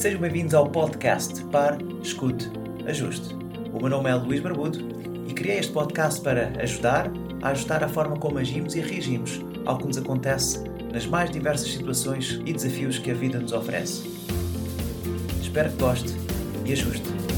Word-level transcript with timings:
sejam 0.00 0.18
bem-vindos 0.18 0.54
ao 0.54 0.66
podcast 0.66 1.44
Par, 1.52 1.76
Escute, 2.02 2.50
Ajuste. 2.86 3.34
O 3.70 3.78
meu 3.80 3.90
nome 3.90 4.08
é 4.08 4.14
Luís 4.14 4.40
Barbudo 4.40 4.78
e 5.28 5.34
criei 5.34 5.58
este 5.58 5.72
podcast 5.72 6.22
para 6.22 6.50
ajudar 6.58 7.12
a 7.42 7.48
ajustar 7.50 7.84
a 7.84 7.88
forma 7.88 8.16
como 8.16 8.38
agimos 8.38 8.74
e 8.74 8.80
reagimos 8.80 9.42
ao 9.66 9.76
que 9.76 9.86
nos 9.86 9.98
acontece 9.98 10.64
nas 10.90 11.04
mais 11.04 11.30
diversas 11.30 11.70
situações 11.70 12.40
e 12.46 12.52
desafios 12.54 12.98
que 12.98 13.10
a 13.10 13.14
vida 13.14 13.38
nos 13.38 13.52
oferece. 13.52 14.08
Espero 15.42 15.70
que 15.70 15.76
goste 15.76 16.14
e 16.64 16.72
ajuste. 16.72 17.29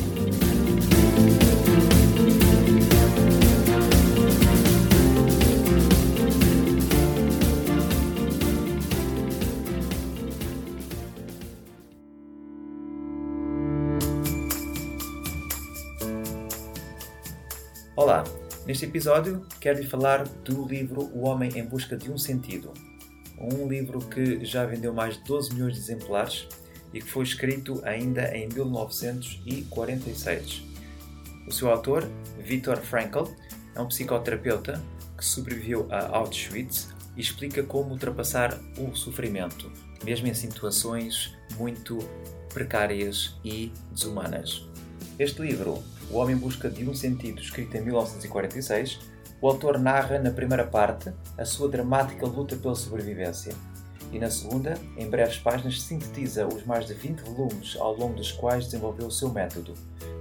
Neste 18.82 18.86
episódio 18.86 19.46
quero-lhe 19.60 19.86
falar 19.86 20.24
do 20.24 20.66
livro 20.66 21.02
O 21.14 21.24
Homem 21.24 21.56
em 21.56 21.64
Busca 21.64 21.96
de 21.96 22.10
um 22.10 22.18
Sentido. 22.18 22.74
Um 23.38 23.68
livro 23.68 24.00
que 24.00 24.44
já 24.44 24.66
vendeu 24.66 24.92
mais 24.92 25.16
de 25.16 25.22
12 25.22 25.54
milhões 25.54 25.74
de 25.74 25.80
exemplares 25.80 26.48
e 26.92 27.00
que 27.00 27.06
foi 27.06 27.22
escrito 27.22 27.80
ainda 27.84 28.36
em 28.36 28.48
1946. 28.48 30.64
O 31.46 31.52
seu 31.52 31.70
autor, 31.70 32.10
Viktor 32.40 32.78
Frankl, 32.78 33.28
é 33.74 33.80
um 33.80 33.86
psicoterapeuta 33.86 34.82
que 35.16 35.24
sobreviveu 35.24 35.86
a 35.88 36.16
Auschwitz 36.16 36.88
e 37.16 37.20
explica 37.20 37.62
como 37.62 37.92
ultrapassar 37.92 38.58
o 38.78 38.96
sofrimento, 38.96 39.70
mesmo 40.04 40.26
em 40.26 40.34
situações 40.34 41.36
muito 41.56 42.00
precárias 42.52 43.36
e 43.44 43.72
desumanas. 43.92 44.66
Este 45.18 45.40
livro 45.40 45.82
o 46.10 46.16
Homem 46.16 46.36
em 46.36 46.38
Busca 46.38 46.68
de 46.68 46.88
um 46.88 46.94
Sentido, 46.94 47.40
escrito 47.40 47.76
em 47.76 47.82
1946, 47.82 49.00
o 49.40 49.48
autor 49.48 49.78
narra, 49.78 50.18
na 50.18 50.30
primeira 50.30 50.64
parte, 50.64 51.12
a 51.36 51.44
sua 51.44 51.68
dramática 51.68 52.26
luta 52.26 52.56
pela 52.56 52.74
sobrevivência, 52.74 53.54
e 54.12 54.18
na 54.18 54.30
segunda, 54.30 54.78
em 54.96 55.08
breves 55.08 55.38
páginas, 55.38 55.80
sintetiza 55.80 56.46
os 56.46 56.64
mais 56.66 56.86
de 56.86 56.92
20 56.92 57.20
volumes 57.20 57.76
ao 57.78 57.96
longo 57.96 58.14
dos 58.14 58.30
quais 58.30 58.66
desenvolveu 58.66 59.06
o 59.06 59.10
seu 59.10 59.30
método, 59.30 59.74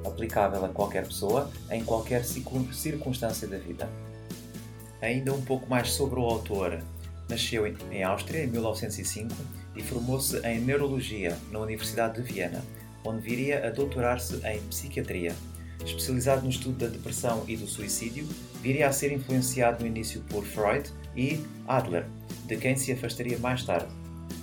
aplicável 0.06 0.64
a 0.64 0.70
qualquer 0.70 1.06
pessoa, 1.06 1.52
em 1.70 1.84
qualquer 1.84 2.24
circunstância 2.24 3.48
da 3.48 3.58
vida. 3.58 3.90
Ainda 5.02 5.34
um 5.34 5.42
pouco 5.42 5.70
mais 5.70 5.92
sobre 5.92 6.20
o 6.20 6.24
autor. 6.24 6.80
Nasceu 7.30 7.66
em 7.68 8.04
Áustria 8.04 8.44
em 8.44 8.48
1905 8.48 9.34
e 9.76 9.82
formou-se 9.82 10.38
em 10.40 10.62
Neurologia 10.62 11.38
na 11.52 11.60
Universidade 11.60 12.22
de 12.22 12.22
Viena, 12.22 12.64
onde 13.04 13.22
viria 13.22 13.68
a 13.68 13.70
doutorar-se 13.70 14.36
em 14.46 14.60
Psiquiatria 14.64 15.36
especializado 15.86 16.44
no 16.44 16.50
estudo 16.50 16.78
da 16.78 16.88
depressão 16.88 17.44
e 17.48 17.56
do 17.58 17.68
suicídio, 17.68 18.28
viria 18.62 18.88
a 18.88 18.92
ser 18.92 19.12
influenciado 19.12 19.82
no 19.82 19.88
início 19.88 20.22
por 20.30 20.44
Freud 20.46 20.90
e 21.16 21.40
Adler, 21.68 22.06
de 22.46 22.58
quem 22.58 22.76
se 22.76 22.92
afastaria 22.92 23.38
mais 23.40 23.64
tarde. 23.64 23.88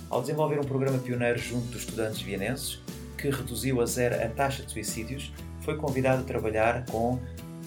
Ao 0.09 0.21
desenvolver 0.21 0.59
um 0.59 0.63
programa 0.63 0.97
pioneiro 0.97 1.37
junto 1.37 1.67
dos 1.67 1.81
estudantes 1.81 2.21
vienenses, 2.21 2.79
que 3.17 3.29
reduziu 3.29 3.81
a 3.81 3.85
zero 3.85 4.15
a 4.15 4.27
taxa 4.29 4.63
de 4.63 4.71
suicídios, 4.71 5.31
foi 5.61 5.77
convidado 5.77 6.21
a 6.21 6.25
trabalhar 6.25 6.85
com 6.85 7.19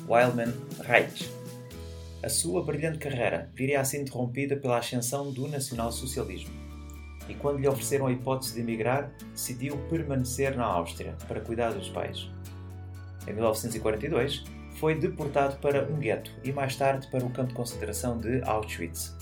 Wildman 0.09 0.53
Reich. 0.81 1.31
A 2.23 2.29
sua 2.29 2.65
brilhante 2.65 2.99
carreira 2.99 3.51
viria 3.55 3.81
a 3.81 3.85
ser 3.85 4.01
interrompida 4.01 4.57
pela 4.57 4.79
ascensão 4.79 5.33
do 5.33 5.49
nacionalsocialismo. 5.49 6.51
E 7.29 7.35
quando 7.35 7.59
lhe 7.59 7.69
ofereceram 7.69 8.07
a 8.07 8.13
hipótese 8.13 8.55
de 8.55 8.61
emigrar, 8.61 9.13
decidiu 9.33 9.77
permanecer 9.89 10.57
na 10.57 10.65
Áustria 10.65 11.17
para 11.29 11.41
cuidar 11.41 11.73
dos 11.73 11.89
pais. 11.89 12.29
Em 13.27 13.33
1942, 13.33 14.45
foi 14.79 14.95
deportado 14.95 15.57
para 15.57 15.85
um 15.85 15.97
gueto 15.97 16.31
e 16.43 16.53
mais 16.53 16.77
tarde 16.77 17.07
para 17.09 17.25
o 17.25 17.31
campo 17.31 17.49
de 17.49 17.55
concentração 17.55 18.19
de 18.19 18.43
Auschwitz. 18.43 19.15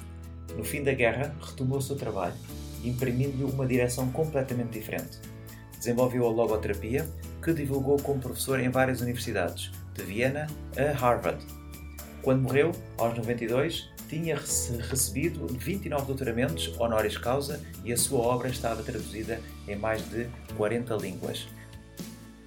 No 0.56 0.64
fim 0.64 0.82
da 0.82 0.92
guerra, 0.92 1.34
retomou 1.40 1.78
o 1.78 1.82
seu 1.82 1.96
trabalho, 1.96 2.34
imprimindo-lhe 2.82 3.44
uma 3.44 3.66
direção 3.66 4.10
completamente 4.10 4.70
diferente. 4.70 5.18
Desenvolveu 5.76 6.26
a 6.26 6.30
logoterapia, 6.30 7.06
que 7.42 7.52
divulgou 7.52 7.96
como 8.02 8.20
professor 8.20 8.60
em 8.60 8.68
várias 8.68 9.00
universidades, 9.00 9.70
de 9.94 10.02
Viena 10.02 10.46
a 10.76 10.92
Harvard. 10.92 11.44
Quando 12.22 12.42
morreu, 12.42 12.72
aos 12.98 13.16
92, 13.16 13.90
tinha 14.08 14.36
recebido 14.36 15.46
29 15.46 16.06
doutoramentos 16.06 16.74
honoris 16.78 17.16
causa 17.16 17.60
e 17.84 17.92
a 17.92 17.96
sua 17.96 18.18
obra 18.18 18.48
estava 18.48 18.82
traduzida 18.82 19.40
em 19.68 19.76
mais 19.76 20.02
de 20.10 20.26
40 20.56 20.96
línguas. 20.96 21.46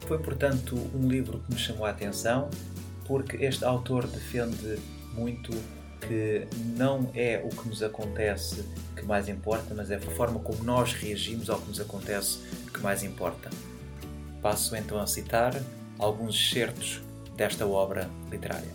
Foi, 0.07 0.19
portanto, 0.19 0.75
um 0.93 1.07
livro 1.07 1.39
que 1.39 1.53
me 1.53 1.59
chamou 1.59 1.85
a 1.85 1.89
atenção, 1.89 2.49
porque 3.05 3.37
este 3.37 3.63
autor 3.63 4.05
defende 4.07 4.77
muito 5.13 5.51
que 6.01 6.45
não 6.75 7.09
é 7.15 7.41
o 7.43 7.49
que 7.49 7.67
nos 7.67 7.81
acontece 7.81 8.65
que 8.95 9.05
mais 9.05 9.29
importa, 9.29 9.73
mas 9.73 9.89
é 9.89 9.95
a 9.95 10.01
forma 10.01 10.39
como 10.39 10.63
nós 10.63 10.93
reagimos 10.93 11.49
ao 11.49 11.59
que 11.59 11.69
nos 11.69 11.79
acontece 11.79 12.39
que 12.73 12.81
mais 12.81 13.03
importa. 13.03 13.49
Passo 14.41 14.75
então 14.75 14.99
a 14.99 15.07
citar 15.07 15.53
alguns 15.97 16.35
excertos 16.35 17.01
desta 17.37 17.65
obra 17.65 18.09
literária. 18.29 18.71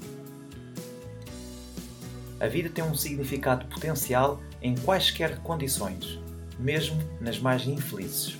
A 2.40 2.46
vida 2.46 2.70
tem 2.70 2.84
um 2.84 2.94
significado 2.94 3.66
potencial 3.66 4.40
em 4.62 4.74
quaisquer 4.76 5.38
condições, 5.40 6.18
mesmo 6.58 6.96
nas 7.20 7.38
mais 7.38 7.66
infelizes. 7.66 8.37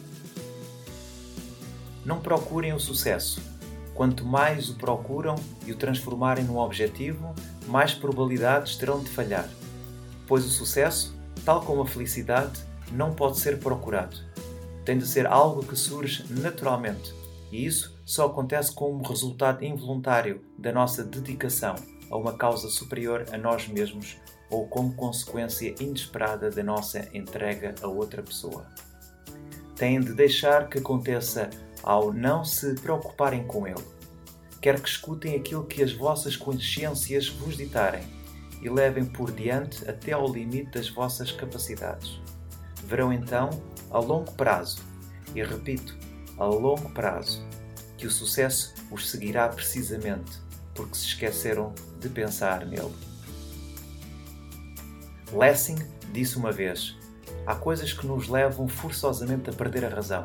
Não 2.09 2.21
procurem 2.21 2.73
o 2.73 2.81
sucesso. 2.81 3.39
Quanto 3.95 4.25
mais 4.25 4.71
o 4.71 4.77
procuram 4.77 5.35
e 5.67 5.73
o 5.73 5.77
transformarem 5.77 6.43
num 6.43 6.57
objetivo, 6.57 7.35
mais 7.67 7.93
probabilidades 7.93 8.77
terão 8.77 9.01
de 9.03 9.11
falhar. 9.11 9.47
Pois 10.27 10.43
o 10.47 10.49
sucesso, 10.49 11.15
tal 11.45 11.61
como 11.61 11.83
a 11.83 11.87
felicidade, 11.87 12.63
não 12.91 13.13
pode 13.13 13.39
ser 13.39 13.59
procurado. 13.59 14.17
Tem 14.87 14.97
de 14.97 15.07
ser 15.07 15.27
algo 15.27 15.63
que 15.63 15.77
surge 15.77 16.25
naturalmente, 16.31 17.13
e 17.53 17.67
isso 17.67 17.95
só 18.07 18.25
acontece 18.25 18.73
como 18.73 19.07
resultado 19.07 19.63
involuntário 19.63 20.41
da 20.57 20.73
nossa 20.73 21.05
dedicação 21.05 21.75
a 22.11 22.17
uma 22.17 22.39
causa 22.39 22.71
superior 22.71 23.27
a 23.31 23.37
nós 23.37 23.69
mesmos 23.69 24.17
ou 24.49 24.67
como 24.67 24.95
consequência 24.95 25.75
inesperada 25.79 26.51
da 26.51 26.63
nossa 26.63 27.07
entrega 27.13 27.75
a 27.83 27.87
outra 27.87 28.23
pessoa. 28.23 28.67
Têm 29.77 30.01
de 30.01 30.15
deixar 30.15 30.71
que 30.71 30.79
aconteça 30.79 31.51
ao 31.83 32.13
não 32.13 32.45
se 32.45 32.75
preocuparem 32.75 33.45
com 33.45 33.67
ele. 33.67 33.85
Quer 34.61 34.81
que 34.81 34.89
escutem 34.89 35.37
aquilo 35.37 35.65
que 35.65 35.83
as 35.83 35.93
vossas 35.93 36.37
consciências 36.37 37.29
vos 37.29 37.57
ditarem 37.57 38.03
e 38.61 38.69
levem 38.69 39.05
por 39.05 39.31
diante 39.31 39.89
até 39.89 40.13
ao 40.13 40.31
limite 40.31 40.73
das 40.73 40.89
vossas 40.89 41.31
capacidades. 41.31 42.21
Verão 42.85 43.13
então, 43.13 43.51
a 43.91 43.99
longo 43.99 44.33
prazo, 44.33 44.81
e 45.35 45.43
repito, 45.43 45.97
a 46.37 46.45
longo 46.45 46.91
prazo, 46.91 47.45
que 47.97 48.07
o 48.07 48.11
sucesso 48.11 48.75
os 48.91 49.09
seguirá 49.11 49.49
precisamente 49.49 50.49
porque 50.75 50.97
se 50.97 51.07
esqueceram 51.07 51.73
de 52.01 52.09
pensar 52.09 52.65
nele. 52.65 52.95
Lessing 55.33 55.79
disse 56.13 56.37
uma 56.37 56.53
vez: 56.53 56.97
Há 57.47 57.55
coisas 57.55 57.93
que 57.93 58.07
nos 58.07 58.29
levam 58.29 58.69
forçosamente 58.69 59.51
a 59.51 59.53
perder 59.53 59.85
a 59.85 59.89
razão 59.89 60.25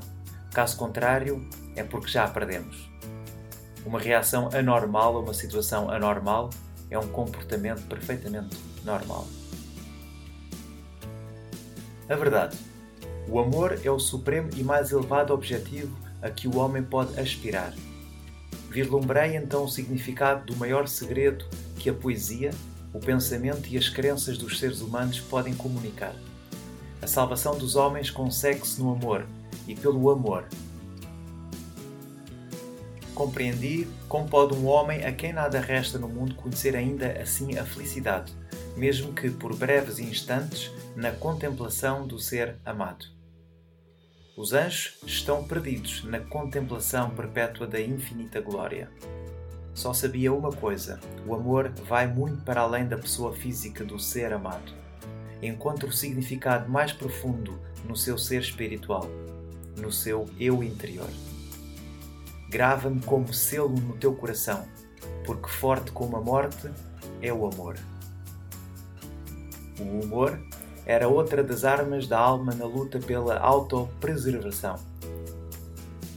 Caso 0.53 0.78
contrário, 0.78 1.44
é 1.75 1.84
porque 1.84 2.12
já 2.12 2.25
a 2.25 2.28
perdemos. 2.28 2.88
Uma 3.84 4.00
reação 4.00 4.50
anormal 4.53 5.18
a 5.18 5.19
uma 5.19 5.34
situação 5.34 5.90
anormal 5.90 6.52
é 6.91 7.00
um 7.00 7.08
comportamento 7.08 7.81
perfeitamente 7.88 8.56
normal. 8.86 9.28
A 12.07 12.16
verdade. 12.16 12.56
O 13.28 13.39
amor 13.39 13.80
é 13.83 13.89
o 13.89 13.98
supremo 13.98 14.50
e 14.56 14.63
mais 14.63 14.92
elevado 14.92 15.33
objetivo 15.33 15.98
a 16.22 16.30
que 16.30 16.48
o 16.48 16.57
homem 16.57 16.83
pode 16.83 17.19
aspirar. 17.19 17.74
Vislumbrei 18.69 19.36
então 19.36 19.63
o 19.63 19.69
significado 19.69 20.45
do 20.45 20.56
maior 20.56 20.88
segredo 20.88 21.45
que 21.78 21.89
a 21.89 21.94
poesia, 21.94 22.51
o 22.94 23.00
pensamento 23.00 23.68
e 23.69 23.78
as 23.78 23.89
crenças 23.89 24.38
dos 24.38 24.60
seres 24.60 24.81
humanos 24.81 25.19
podem 25.19 25.56
comunicar. 25.56 26.13
A 27.01 27.07
salvação 27.07 27.57
dos 27.57 27.75
homens 27.75 28.12
consegue-se 28.12 28.80
no 28.80 28.92
amor, 28.92 29.25
e 29.68 29.76
pelo 29.76 30.10
amor. 30.10 30.46
Compreendi 33.14 33.88
como 34.08 34.28
pode 34.28 34.56
um 34.56 34.66
homem 34.66 35.06
a 35.06 35.12
quem 35.12 35.32
nada 35.32 35.60
resta 35.60 36.00
no 36.00 36.08
mundo 36.08 36.34
conhecer 36.36 36.76
ainda 36.76 37.12
assim 37.22 37.58
a 37.58 37.64
felicidade, 37.64 38.34
mesmo 38.76 39.14
que 39.14 39.30
por 39.30 39.56
breves 39.56 40.00
instantes 40.00 40.72
na 40.96 41.12
contemplação 41.12 42.08
do 42.08 42.18
ser 42.18 42.58
amado. 42.66 43.06
Os 44.36 44.52
anjos 44.52 44.98
estão 45.06 45.44
perdidos 45.44 46.04
na 46.06 46.20
contemplação 46.20 47.12
perpétua 47.12 47.68
da 47.68 47.80
infinita 47.80 48.42
glória. 48.42 48.90
Só 49.76 49.94
sabia 49.94 50.34
uma 50.34 50.52
coisa: 50.52 51.00
o 51.28 51.36
amor 51.36 51.70
vai 51.88 52.08
muito 52.08 52.44
para 52.44 52.62
além 52.62 52.88
da 52.88 52.98
pessoa 52.98 53.32
física 53.34 53.84
do 53.84 54.00
ser 54.00 54.34
amado. 54.34 54.74
Encontra 55.40 55.88
o 55.88 55.94
significado 55.94 56.68
mais 56.68 56.92
profundo 56.92 57.60
no 57.88 57.96
seu 57.96 58.18
ser 58.18 58.42
espiritual 58.42 59.08
no 59.78 59.92
seu 59.92 60.30
eu 60.40 60.64
interior. 60.64 61.10
Grava-me 62.50 63.02
como 63.02 63.34
selo 63.34 63.70
no 63.80 63.96
teu 63.98 64.14
coração, 64.14 64.66
porque 65.25 65.50
forte 65.50 65.92
como 65.92 66.18
a 66.18 66.22
morte 66.22 66.70
é 67.22 67.34
o 67.34 67.46
amor. 67.48 67.78
O 69.80 70.04
humor 70.04 70.40
era 70.86 71.08
outra 71.08 71.44
das 71.44 71.64
armas 71.64 72.08
da 72.08 72.20
alma 72.20 72.54
na 72.54 72.66
luta 72.66 73.00
pela 73.00 73.40
autopreservação. 73.40 74.75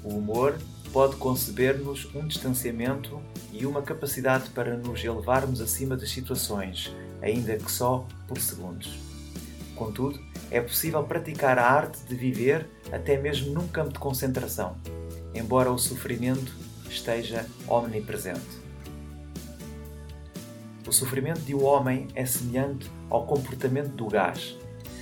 O 0.02 0.11
humor 0.11 0.56
pode 0.93 1.17
conceber-nos 1.17 2.06
um 2.14 2.26
distanciamento 2.26 3.20
e 3.52 3.67
uma 3.67 3.82
capacidade 3.82 4.50
para 4.50 4.76
nos 4.76 5.02
elevarmos 5.05 5.61
acima 5.61 5.97
das 5.97 6.11
situações, 6.11 6.94
ainda 7.23 7.56
que 7.56 7.70
só 7.70 8.06
por 8.29 8.38
segundos. 8.38 9.06
Contudo, 9.76 10.19
é 10.50 10.61
possível 10.61 11.05
praticar 11.05 11.58
a 11.58 11.70
arte 11.70 12.00
de 12.08 12.14
viver 12.14 12.67
até 12.90 13.19
mesmo 13.19 13.52
num 13.52 13.69
campo 13.69 13.93
de 13.93 13.99
concentração, 13.99 14.76
embora 15.34 15.70
o 15.70 15.78
sofrimento 15.78 16.52
esteja 16.88 17.46
omnipresente. 17.69 18.67
O 20.87 20.93
sofrimento 20.93 21.40
de 21.40 21.55
um 21.55 21.64
homem 21.64 22.08
é 22.14 22.25
semelhante 22.25 22.90
ao 23.11 23.26
comportamento 23.26 23.90
do 23.90 24.06
gás. 24.06 24.56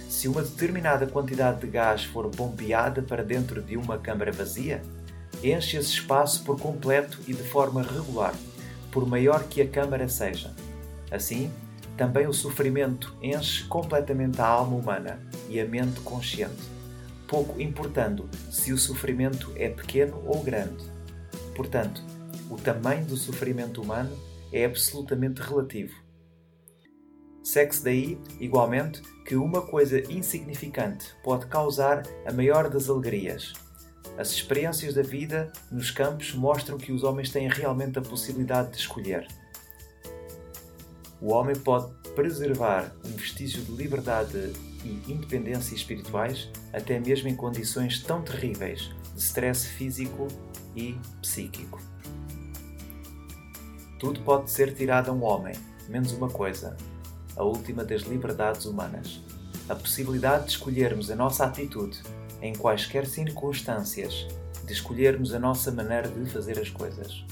Se 0.09 0.27
uma 0.27 0.43
determinada 0.43 1.07
quantidade 1.07 1.61
de 1.61 1.67
gás 1.67 2.05
for 2.05 2.29
bombeada 2.29 3.03
para 3.03 3.23
dentro 3.23 3.63
de 3.63 3.77
uma 3.77 3.99
câmara 3.99 4.33
vazia, 4.33 4.83
enche 5.43 5.77
esse 5.77 5.91
espaço 5.91 6.43
por 6.43 6.59
completo 6.59 7.21
e 7.29 7.35
de 7.35 7.43
forma 7.43 7.83
regular, 7.83 8.35
por 8.91 9.07
maior 9.07 9.45
que 9.45 9.61
a 9.61 9.69
câmara 9.69 10.09
seja. 10.09 10.53
Assim, 11.11 11.53
também 11.97 12.27
o 12.27 12.33
sofrimento 12.33 13.17
enche 13.23 13.65
completamente 13.65 14.41
a 14.41 14.47
alma 14.47 14.77
humana 14.77 15.21
e 15.49 15.61
a 15.61 15.65
mente 15.65 16.01
consciente, 16.01 16.63
pouco 17.29 17.61
importando 17.61 18.29
se 18.51 18.73
o 18.73 18.79
sofrimento 18.79 19.53
é 19.57 19.69
pequeno 19.69 20.23
ou 20.27 20.43
grande. 20.43 20.85
Portanto, 21.55 22.03
o 22.51 22.57
tamanho 22.57 23.05
do 23.05 23.17
sofrimento 23.17 23.81
humano 23.81 24.17
é 24.53 24.65
absolutamente 24.65 25.41
relativo. 25.41 25.95
Segue-se 27.43 27.85
daí, 27.85 28.19
igualmente, 28.41 29.03
que 29.25 29.37
uma 29.37 29.63
coisa 29.63 30.01
insignificante 30.11 31.15
pode 31.23 31.47
causar 31.47 32.03
a 32.27 32.33
maior 32.33 32.71
das 32.71 32.89
alegrias. 32.89 33.53
As 34.17 34.31
experiências 34.31 34.95
da 34.95 35.03
vida 35.03 35.53
nos 35.71 35.91
campos 35.91 36.35
mostram 36.35 36.79
que 36.79 36.93
os 36.93 37.05
homens 37.05 37.31
têm 37.31 37.49
realmente 37.49 37.99
a 37.99 38.03
possibilidade 38.03 38.71
de 38.71 38.79
escolher. 38.79 39.27
O 41.21 41.33
homem 41.33 41.57
pode 41.57 41.93
preservar 42.15 42.93
um 43.05 43.11
vestígio 43.11 43.63
de 43.63 43.73
liberdade 43.73 44.53
e 44.85 45.11
independência 45.11 45.75
espirituais 45.75 46.49
até 46.73 46.99
mesmo 46.99 47.29
em 47.29 47.35
condições 47.35 48.03
tão 48.03 48.23
terríveis 48.23 48.91
de 49.15 49.21
stress 49.21 49.67
físico 49.67 50.29
e 50.77 50.97
psíquico. 51.23 51.81
Tudo 53.99 54.21
pode 54.21 54.51
ser 54.51 54.75
tirado 54.75 55.11
a 55.11 55.15
um 55.15 55.25
homem, 55.25 55.55
menos 55.89 56.13
uma 56.13 56.29
coisa: 56.29 56.77
a 57.37 57.43
última 57.43 57.85
das 57.85 58.03
liberdades 58.03 58.67
humanas. 58.67 59.21
A 59.67 59.75
possibilidade 59.75 60.45
de 60.45 60.51
escolhermos 60.51 61.11
a 61.11 61.17
nossa 61.17 61.47
atitude 61.47 62.03
em 62.43 62.55
quaisquer 62.55 63.07
circunstâncias, 63.07 64.27
de 64.67 64.73
escolhermos 64.75 65.33
a 65.33 65.39
nossa 65.39 65.73
maneira 65.73 66.09
de 66.09 66.29
fazer 66.31 66.59
as 66.59 66.69
coisas. 66.69 67.25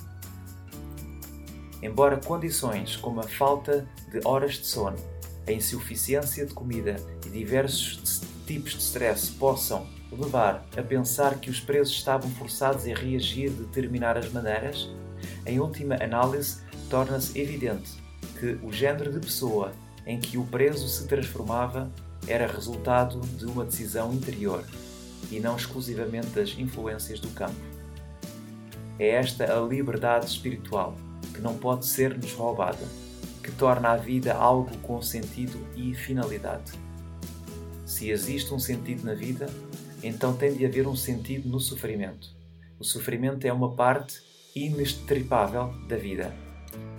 Embora 1.82 2.16
condições 2.16 2.94
como 2.94 3.20
a 3.20 3.24
falta 3.24 3.84
de 4.10 4.20
horas 4.24 4.54
de 4.54 4.66
sono, 4.66 4.96
a 5.46 5.50
insuficiência 5.50 6.46
de 6.46 6.54
comida 6.54 6.94
e 7.26 7.30
diversos 7.30 8.22
tipos 8.46 8.72
de 8.72 8.78
stress 8.78 9.30
possam 9.32 9.84
levar 10.12 10.64
a 10.76 10.82
pensar 10.82 11.40
que 11.40 11.50
os 11.50 11.58
presos 11.58 11.94
estavam 11.94 12.30
forçados 12.32 12.84
a 12.86 12.94
reagir 12.94 13.50
de 13.50 13.64
determinadas 13.64 14.30
maneiras, 14.30 14.88
em 15.44 15.58
última 15.58 15.96
análise, 15.96 16.62
torna-se 16.88 17.36
evidente 17.40 17.92
que 18.38 18.58
o 18.62 18.72
género 18.72 19.12
de 19.12 19.18
pessoa 19.18 19.72
em 20.06 20.20
que 20.20 20.38
o 20.38 20.44
preso 20.44 20.86
se 20.88 21.08
transformava 21.08 21.90
era 22.28 22.46
resultado 22.46 23.20
de 23.20 23.46
uma 23.46 23.64
decisão 23.64 24.12
interior 24.12 24.64
e 25.30 25.40
não 25.40 25.56
exclusivamente 25.56 26.28
das 26.28 26.56
influências 26.56 27.18
do 27.18 27.28
campo. 27.30 27.56
É 28.98 29.08
esta 29.10 29.56
a 29.56 29.60
liberdade 29.60 30.26
espiritual 30.26 30.94
que 31.32 31.40
não 31.40 31.56
pode 31.56 31.86
ser-nos 31.86 32.32
roubada, 32.32 32.86
que 33.42 33.50
torna 33.52 33.90
a 33.90 33.96
vida 33.96 34.34
algo 34.34 34.76
com 34.78 35.00
sentido 35.02 35.58
e 35.76 35.94
finalidade. 35.94 36.72
Se 37.84 38.10
existe 38.10 38.52
um 38.54 38.58
sentido 38.58 39.04
na 39.04 39.14
vida, 39.14 39.46
então 40.02 40.34
tem 40.34 40.54
de 40.54 40.64
haver 40.64 40.86
um 40.86 40.96
sentido 40.96 41.48
no 41.48 41.60
sofrimento. 41.60 42.28
O 42.78 42.84
sofrimento 42.84 43.46
é 43.46 43.52
uma 43.52 43.72
parte 43.72 44.22
inextricável 44.54 45.72
da 45.88 45.96
vida. 45.96 46.34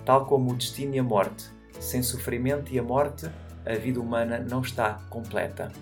Tal 0.04 0.26
como 0.26 0.52
o 0.52 0.56
destino 0.56 0.94
e 0.94 0.98
a 0.98 1.02
morte, 1.02 1.46
sem 1.80 2.02
sofrimento 2.02 2.72
e 2.72 2.78
a 2.78 2.82
morte, 2.82 3.28
a 3.66 3.74
vida 3.74 4.00
humana 4.00 4.38
não 4.38 4.60
está 4.60 4.94
completa. 5.08 5.72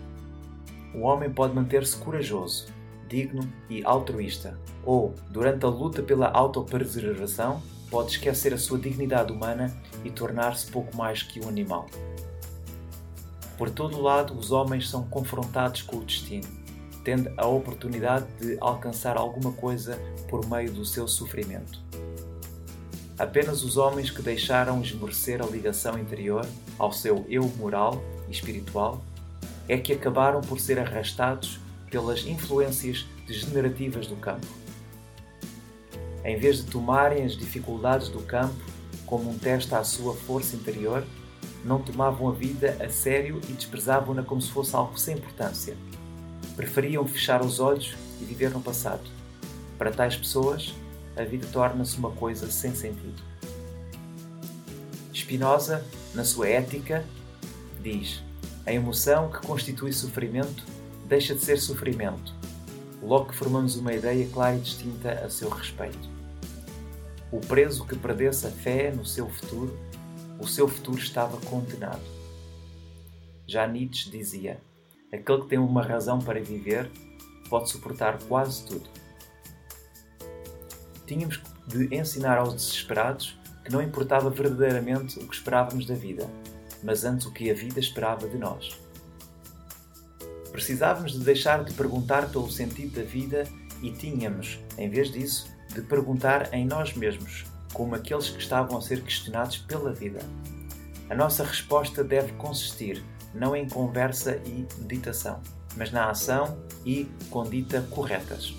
O 0.95 1.01
homem 1.01 1.33
pode 1.33 1.55
manter-se 1.55 1.97
corajoso, 1.97 2.67
digno 3.09 3.43
e 3.69 3.85
altruísta, 3.85 4.59
ou, 4.85 5.15
durante 5.31 5.65
a 5.65 5.69
luta 5.69 6.03
pela 6.03 6.29
autopreservação, 6.29 7.63
pode 7.93 8.11
esquecer 8.11 8.53
a 8.53 8.59
sua 8.59 8.79
dignidade 8.79 9.33
humana 9.33 9.73
e 10.05 10.11
tornar-se 10.11 10.67
pouco 10.67 10.97
mais 10.97 11.23
que 11.23 11.39
um 11.39 11.49
animal. 11.49 11.87
Por 13.57 13.71
todo 13.71 13.99
o 13.99 14.03
lado, 14.03 14.37
os 14.37 14.51
homens 14.51 14.91
são 14.91 15.05
confrontados 15.05 15.83
com 15.83 15.99
o 15.99 16.05
destino 16.05 16.63
tendo 17.05 17.33
a 17.37 17.47
oportunidade 17.47 18.27
de 18.41 18.57
alcançar 18.61 19.17
alguma 19.17 19.53
coisa 19.53 19.99
por 20.29 20.49
meio 20.49 20.73
do 20.73 20.85
seu 20.85 21.07
sofrimento. 21.09 21.81
Apenas 23.19 23.63
os 23.63 23.77
homens 23.77 24.11
que 24.11 24.23
deixaram 24.23 24.81
esmorecer 24.81 25.43
a 25.43 25.47
ligação 25.47 25.99
interior 25.99 26.47
ao 26.79 26.93
seu 26.93 27.25
eu 27.29 27.45
moral 27.59 28.03
e 28.29 28.33
espiritual 28.33 29.03
é 29.69 29.79
que 29.79 29.93
acabaram 29.93 30.41
por 30.41 30.59
ser 30.59 30.79
arrastados 30.79 31.61
pelas 31.91 32.27
influências 32.27 33.07
degenerativas 33.27 34.07
do 34.07 34.17
campo. 34.17 34.62
Em 36.25 36.37
vez 36.37 36.59
de 36.59 36.71
tomarem 36.71 37.25
as 37.25 37.37
dificuldades 37.37 38.09
do 38.09 38.21
campo 38.21 38.55
como 39.07 39.31
um 39.31 39.39
teste 39.39 39.75
à 39.75 39.83
sua 39.85 40.15
força 40.15 40.57
interior, 40.57 41.05
não 41.65 41.81
tomavam 41.81 42.29
a 42.29 42.33
vida 42.33 42.77
a 42.81 42.89
sério 42.89 43.41
e 43.49 43.53
desprezavam-na 43.53 44.23
como 44.23 44.41
se 44.41 44.51
fosse 44.51 44.75
algo 44.75 44.99
sem 44.99 45.17
importância 45.17 45.77
preferiam 46.53 47.07
fechar 47.07 47.45
os 47.45 47.61
olhos 47.61 47.95
e 48.21 48.25
viver 48.25 48.51
no 48.51 48.61
passado. 48.61 49.03
Para 49.79 49.91
tais 49.91 50.17
pessoas, 50.17 50.75
a 51.17 51.25
vida 51.25 51.47
torna-se 51.53 51.97
uma 51.97 52.11
coisa 52.11 52.51
sem 52.51 52.75
sentido. 52.75 53.23
Spinoza, 55.15 55.85
na 56.15 56.25
sua 56.25 56.49
Ética, 56.49 57.05
diz: 57.83 58.23
A 58.67 58.73
emoção 58.73 59.31
que 59.31 59.47
constitui 59.47 59.93
sofrimento 59.93 60.65
deixa 61.07 61.35
de 61.35 61.41
ser 61.41 61.59
sofrimento, 61.59 62.35
logo 63.03 63.27
que 63.27 63.35
formamos 63.35 63.77
uma 63.77 63.93
ideia 63.93 64.27
clara 64.33 64.57
e 64.57 64.61
distinta 64.61 65.13
a 65.13 65.29
seu 65.29 65.51
respeito. 65.51 66.12
O 67.33 67.41
preso 67.41 67.87
que 67.87 67.97
perdesse 67.97 68.47
a 68.47 68.51
fé 68.51 68.93
no 68.93 69.07
seu 69.07 69.27
futuro, 69.27 69.75
o 70.39 70.47
seu 70.47 70.69
futuro 70.69 70.99
estava 70.99 71.39
condenado. 71.47 72.03
Já 73.47 73.67
Nietzsche 73.67 74.11
dizia: 74.11 74.61
aquele 75.11 75.41
que 75.41 75.49
tem 75.49 75.59
uma 75.59 75.83
razão 75.83 76.19
para 76.19 76.43
viver 76.43 76.91
pode 77.49 77.71
suportar 77.71 78.23
quase 78.25 78.67
tudo. 78.67 78.89
Tínhamos 81.07 81.41
de 81.67 81.95
ensinar 81.95 82.37
aos 82.37 82.55
desesperados 82.55 83.39
que 83.65 83.73
não 83.73 83.83
importava 83.83 84.29
verdadeiramente 84.29 85.19
o 85.19 85.27
que 85.27 85.35
esperávamos 85.35 85.87
da 85.87 85.95
vida, 85.95 86.29
mas 86.83 87.05
antes 87.05 87.27
o 87.27 87.33
que 87.33 87.51
a 87.51 87.55
vida 87.55 87.81
esperava 87.81 88.29
de 88.29 88.37
nós. 88.37 88.79
Precisávamos 90.51 91.13
de 91.13 91.25
deixar 91.25 91.65
de 91.65 91.73
perguntar 91.73 92.31
pelo 92.31 92.51
sentido 92.51 92.97
da 92.97 93.03
vida 93.03 93.45
e 93.83 93.91
tínhamos, 93.91 94.59
em 94.77 94.89
vez 94.89 95.11
disso, 95.11 95.52
de 95.75 95.83
perguntar 95.83 96.53
em 96.53 96.67
nós 96.67 96.95
mesmos, 96.95 97.45
como 97.73 97.95
aqueles 97.95 98.29
que 98.29 98.39
estavam 98.39 98.77
a 98.77 98.83
ser 98.83 99.03
questionados 99.03 99.59
pela 99.59 99.93
vida. 99.93 100.21
A 101.09 101.15
nossa 101.15 101.45
resposta 101.45 102.05
deve 102.05 102.33
consistir 102.35 103.03
não 103.35 103.57
em 103.57 103.69
conversa 103.69 104.37
e 104.45 104.67
meditação, 104.79 105.41
mas 105.77 105.91
na 105.91 106.11
ação 106.11 106.59
e 106.85 107.09
condita 107.31 107.81
corretas. 107.91 108.55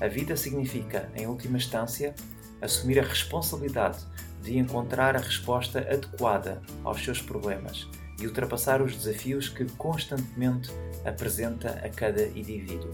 A 0.00 0.08
vida 0.08 0.36
significa, 0.36 1.10
em 1.14 1.26
última 1.26 1.58
instância, 1.58 2.14
assumir 2.60 2.98
a 2.98 3.02
responsabilidade 3.02 3.98
de 4.42 4.58
encontrar 4.58 5.16
a 5.16 5.20
resposta 5.20 5.80
adequada 5.80 6.62
aos 6.84 7.02
seus 7.02 7.20
problemas 7.20 7.86
e 8.20 8.26
ultrapassar 8.26 8.82
os 8.82 8.96
desafios 8.96 9.48
que 9.48 9.64
constantemente 9.72 10.70
apresenta 11.04 11.70
a 11.84 11.88
cada 11.88 12.26
indivíduo. 12.28 12.90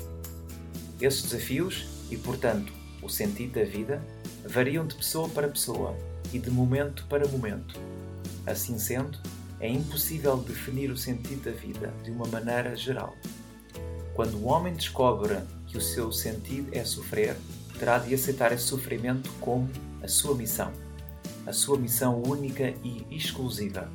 Esses 1.01 1.23
desafios, 1.23 1.89
e 2.11 2.17
portanto 2.17 2.73
o 3.07 3.11
sentido 3.11 3.55
da 3.55 3.65
vida, 3.65 4.03
variam 4.45 4.87
de 4.87 4.95
pessoa 4.95 5.29
para 5.29 5.49
pessoa 5.49 5.97
e 6.33 6.39
de 6.39 6.51
momento 6.51 7.07
para 7.09 7.27
momento. 7.27 7.81
Assim 8.47 8.79
sendo, 8.79 9.19
é 9.59 9.69
impossível 9.69 10.37
definir 10.37 10.91
o 10.91 10.97
sentido 10.97 11.45
da 11.45 11.51
vida 11.51 11.93
de 12.05 12.11
uma 12.11 12.27
maneira 12.27 12.77
geral. 12.77 13.15
Quando 14.15 14.37
o 14.37 14.47
homem 14.47 14.75
descobre 14.75 15.39
que 15.67 15.79
o 15.79 15.81
seu 15.81 16.13
sentido 16.13 16.69
é 16.73 16.85
sofrer, 16.85 17.37
terá 17.79 17.99
de 17.99 18.15
aceitar 18.15 18.53
esse 18.53 18.65
sofrimento 18.65 19.31
como 19.41 19.69
a 20.03 20.09
sua 20.09 20.35
missão, 20.35 20.73
a 21.47 21.53
sua 21.53 21.79
missão 21.79 22.23
única 22.23 22.75
e 22.83 23.07
exclusiva. 23.11 23.91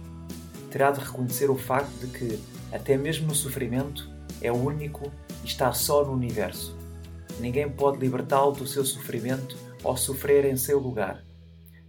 Terá 0.70 0.91
de 0.91 1.00
reconhecer 1.00 1.50
o 1.50 1.58
facto 1.58 1.91
de 2.00 2.08
que, 2.08 2.39
até 2.72 2.98
mesmo 2.98 3.27
no 3.27 3.36
sofrimento, 3.36 4.10
é 4.41 4.51
único 4.51 5.12
e 5.44 5.48
está 5.48 5.74
só 5.74 6.06
no 6.06 6.13
universo. 6.13 6.81
Ninguém 7.40 7.70
pode 7.70 7.98
libertá-lo 7.98 8.52
do 8.52 8.68
seu 8.68 8.86
sofrimento 8.86 9.58
ou 9.84 9.98
sofrer 9.98 10.46
em 10.46 10.58
seu 10.58 10.80
lugar. 10.80 11.24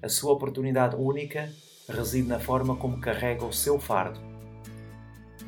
A 0.03 0.09
sua 0.09 0.33
oportunidade 0.33 0.97
única 0.97 1.51
reside 1.89 2.29
na 2.29 2.39
forma 2.39 2.77
como 2.77 3.01
carrega 3.01 3.45
o 3.45 3.53
seu 3.53 3.79
fardo. 3.79 4.21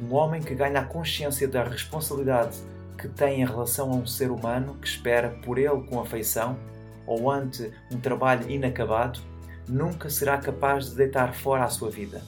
Um 0.01 0.15
homem 0.15 0.43
que 0.43 0.55
ganha 0.55 0.81
a 0.81 0.85
consciência 0.85 1.47
da 1.47 1.65
responsabilidade 1.65 2.59
que 2.99 3.09
tem 3.09 3.43
em 3.43 3.47
relação 3.47 3.91
a 3.93 3.97
um 3.97 4.07
ser 4.07 4.31
humano 4.31 4.77
que 4.81 4.87
espera 4.87 5.31
por 5.45 5.59
ele 5.59 5.83
com 5.89 6.01
afeição 6.01 6.59
ou 7.07 7.31
ante 7.31 7.71
um 7.93 8.01
trabalho 8.01 8.51
inacabado, 8.51 9.21
nunca 9.69 10.09
será 10.09 10.39
capaz 10.39 10.91
de 10.91 10.97
deitar 10.97 11.35
fora 11.35 11.65
a 11.65 11.71
sua 11.71 11.91
vida. 11.91 12.23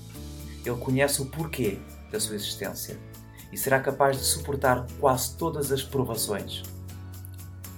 Ele 0.64 0.76
conhece 0.76 1.22
o 1.22 1.26
porquê 1.26 1.78
da 2.10 2.20
sua 2.20 2.36
existência 2.36 2.96
e 3.52 3.56
será 3.56 3.80
capaz 3.80 4.18
de 4.18 4.24
suportar 4.24 4.86
quase 5.00 5.36
todas 5.36 5.72
as 5.72 5.82
provações. 5.82 6.62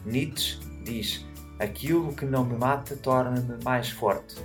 Nietzsche 0.08 0.58
diz: 0.84 1.24
Aquilo 1.58 2.14
que 2.14 2.24
não 2.24 2.44
me 2.44 2.56
mata 2.56 2.96
torna-me 2.96 3.62
mais 3.62 3.90
forte. 3.90 4.36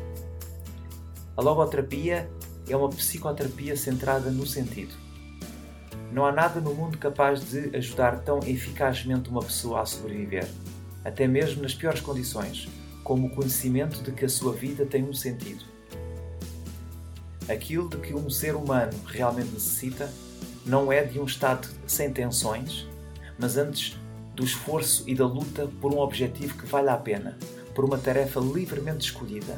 A 1.37 1.41
logoterapia 1.41 2.29
é 2.67 2.75
uma 2.75 2.89
psicoterapia 2.89 3.77
centrada 3.77 4.29
no 4.29 4.45
sentido. 4.45 4.93
Não 6.11 6.25
há 6.25 6.31
nada 6.31 6.59
no 6.59 6.75
mundo 6.75 6.97
capaz 6.97 7.49
de 7.49 7.75
ajudar 7.75 8.19
tão 8.19 8.39
eficazmente 8.39 9.29
uma 9.29 9.41
pessoa 9.41 9.81
a 9.81 9.85
sobreviver, 9.85 10.47
até 11.03 11.27
mesmo 11.27 11.63
nas 11.63 11.73
piores 11.73 12.01
condições, 12.01 12.67
como 13.03 13.27
o 13.27 13.29
conhecimento 13.29 14.03
de 14.03 14.11
que 14.11 14.25
a 14.25 14.29
sua 14.29 14.53
vida 14.53 14.85
tem 14.85 15.03
um 15.03 15.13
sentido. 15.13 15.63
Aquilo 17.49 17.89
de 17.89 17.97
que 17.97 18.13
um 18.13 18.29
ser 18.29 18.55
humano 18.55 18.93
realmente 19.05 19.51
necessita 19.51 20.11
não 20.65 20.91
é 20.91 21.03
de 21.03 21.19
um 21.19 21.25
estado 21.25 21.67
sem 21.87 22.11
tensões, 22.11 22.87
mas 23.39 23.57
antes 23.57 23.97
do 24.33 24.43
esforço 24.43 25.03
e 25.07 25.15
da 25.15 25.25
luta 25.25 25.69
por 25.79 25.93
um 25.93 25.99
objetivo 25.99 26.57
que 26.57 26.65
vale 26.65 26.89
a 26.89 26.97
pena, 26.97 27.37
por 27.73 27.85
uma 27.85 27.97
tarefa 27.97 28.39
livremente 28.39 29.05
escolhida 29.05 29.57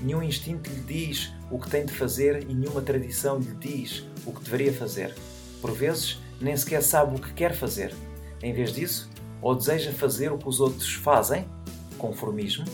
Nenhum 0.00 0.22
instinto 0.22 0.70
lhe 0.70 0.80
diz 0.80 1.32
o 1.50 1.58
que 1.58 1.68
tem 1.68 1.84
de 1.84 1.92
fazer 1.92 2.44
e 2.48 2.54
nenhuma 2.54 2.80
tradição 2.80 3.38
lhe 3.38 3.52
diz 3.54 4.04
o 4.24 4.32
que 4.32 4.42
deveria 4.42 4.72
fazer. 4.72 5.14
Por 5.60 5.72
vezes, 5.72 6.20
nem 6.40 6.56
sequer 6.56 6.82
sabe 6.82 7.16
o 7.16 7.18
que 7.18 7.32
quer 7.32 7.52
fazer. 7.54 7.92
Em 8.40 8.52
vez 8.52 8.72
disso, 8.72 9.10
ou 9.42 9.56
deseja 9.56 9.92
fazer 9.92 10.30
o 10.30 10.38
que 10.38 10.48
os 10.48 10.60
outros 10.60 10.94
fazem, 10.94 11.48
conformismo, 11.96 12.64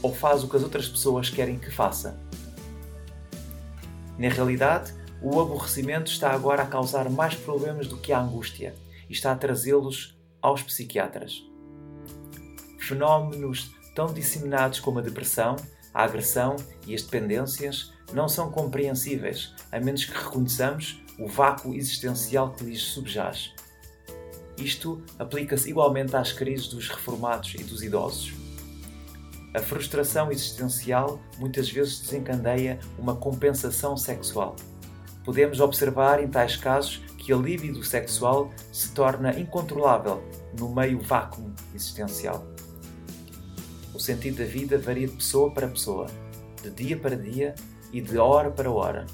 ou 0.00 0.14
faz 0.14 0.42
o 0.42 0.48
que 0.48 0.56
as 0.56 0.62
outras 0.62 0.88
pessoas 0.88 1.28
querem 1.28 1.58
que 1.58 1.70
faça. 1.70 2.18
Na 4.18 4.28
realidade, 4.28 4.94
o 5.20 5.38
aborrecimento 5.40 6.10
está 6.10 6.30
agora 6.30 6.62
a 6.62 6.66
causar 6.66 7.10
mais 7.10 7.34
problemas 7.34 7.86
do 7.86 7.98
que 7.98 8.12
a 8.12 8.20
angústia 8.20 8.74
e 9.08 9.12
está 9.12 9.32
a 9.32 9.36
trazê-los 9.36 10.13
aos 10.44 10.62
psiquiatras. 10.62 11.42
Fenómenos 12.78 13.74
tão 13.94 14.12
disseminados 14.12 14.78
como 14.78 14.98
a 14.98 15.02
depressão 15.02 15.56
a 15.94 16.02
agressão 16.02 16.56
e 16.86 16.94
as 16.94 17.02
dependências 17.02 17.92
não 18.12 18.28
são 18.28 18.50
compreensíveis 18.50 19.54
a 19.70 19.78
menos 19.78 20.04
que 20.04 20.12
reconheçamos 20.12 21.00
o 21.16 21.28
vácuo 21.28 21.72
existencial 21.72 22.52
que 22.52 22.64
lhes 22.64 22.82
subjaz. 22.82 23.54
Isto 24.58 25.00
aplica-se 25.18 25.70
igualmente 25.70 26.16
às 26.16 26.32
crises 26.32 26.66
dos 26.66 26.88
reformados 26.88 27.54
e 27.54 27.62
dos 27.62 27.82
idosos. 27.82 28.34
A 29.54 29.60
frustração 29.60 30.32
existencial 30.32 31.20
muitas 31.38 31.70
vezes 31.70 32.00
desencadeia 32.00 32.80
uma 32.98 33.14
compensação 33.14 33.96
sexual. 33.96 34.56
Podemos 35.24 35.60
observar 35.60 36.20
em 36.20 36.28
tais 36.28 36.56
casos 36.56 37.00
que 37.24 37.32
a 37.32 37.36
libido 37.36 37.82
sexual 37.82 38.52
se 38.70 38.90
torna 38.92 39.38
incontrolável 39.40 40.22
no 40.58 40.68
meio 40.68 41.00
vácuo 41.00 41.50
existencial. 41.74 42.46
O 43.94 43.98
sentido 43.98 44.38
da 44.38 44.44
vida 44.44 44.76
varia 44.76 45.08
de 45.08 45.16
pessoa 45.16 45.50
para 45.50 45.66
pessoa, 45.66 46.06
de 46.62 46.70
dia 46.70 46.98
para 46.98 47.16
dia 47.16 47.54
e 47.90 48.02
de 48.02 48.18
hora 48.18 48.50
para 48.50 48.70
hora. 48.70 49.06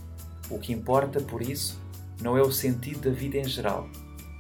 O 0.51 0.59
que 0.59 0.73
importa, 0.73 1.21
por 1.21 1.41
isso, 1.41 1.81
não 2.21 2.37
é 2.37 2.43
o 2.43 2.51
sentido 2.51 3.09
da 3.09 3.17
vida 3.17 3.39
em 3.39 3.45
geral, 3.45 3.89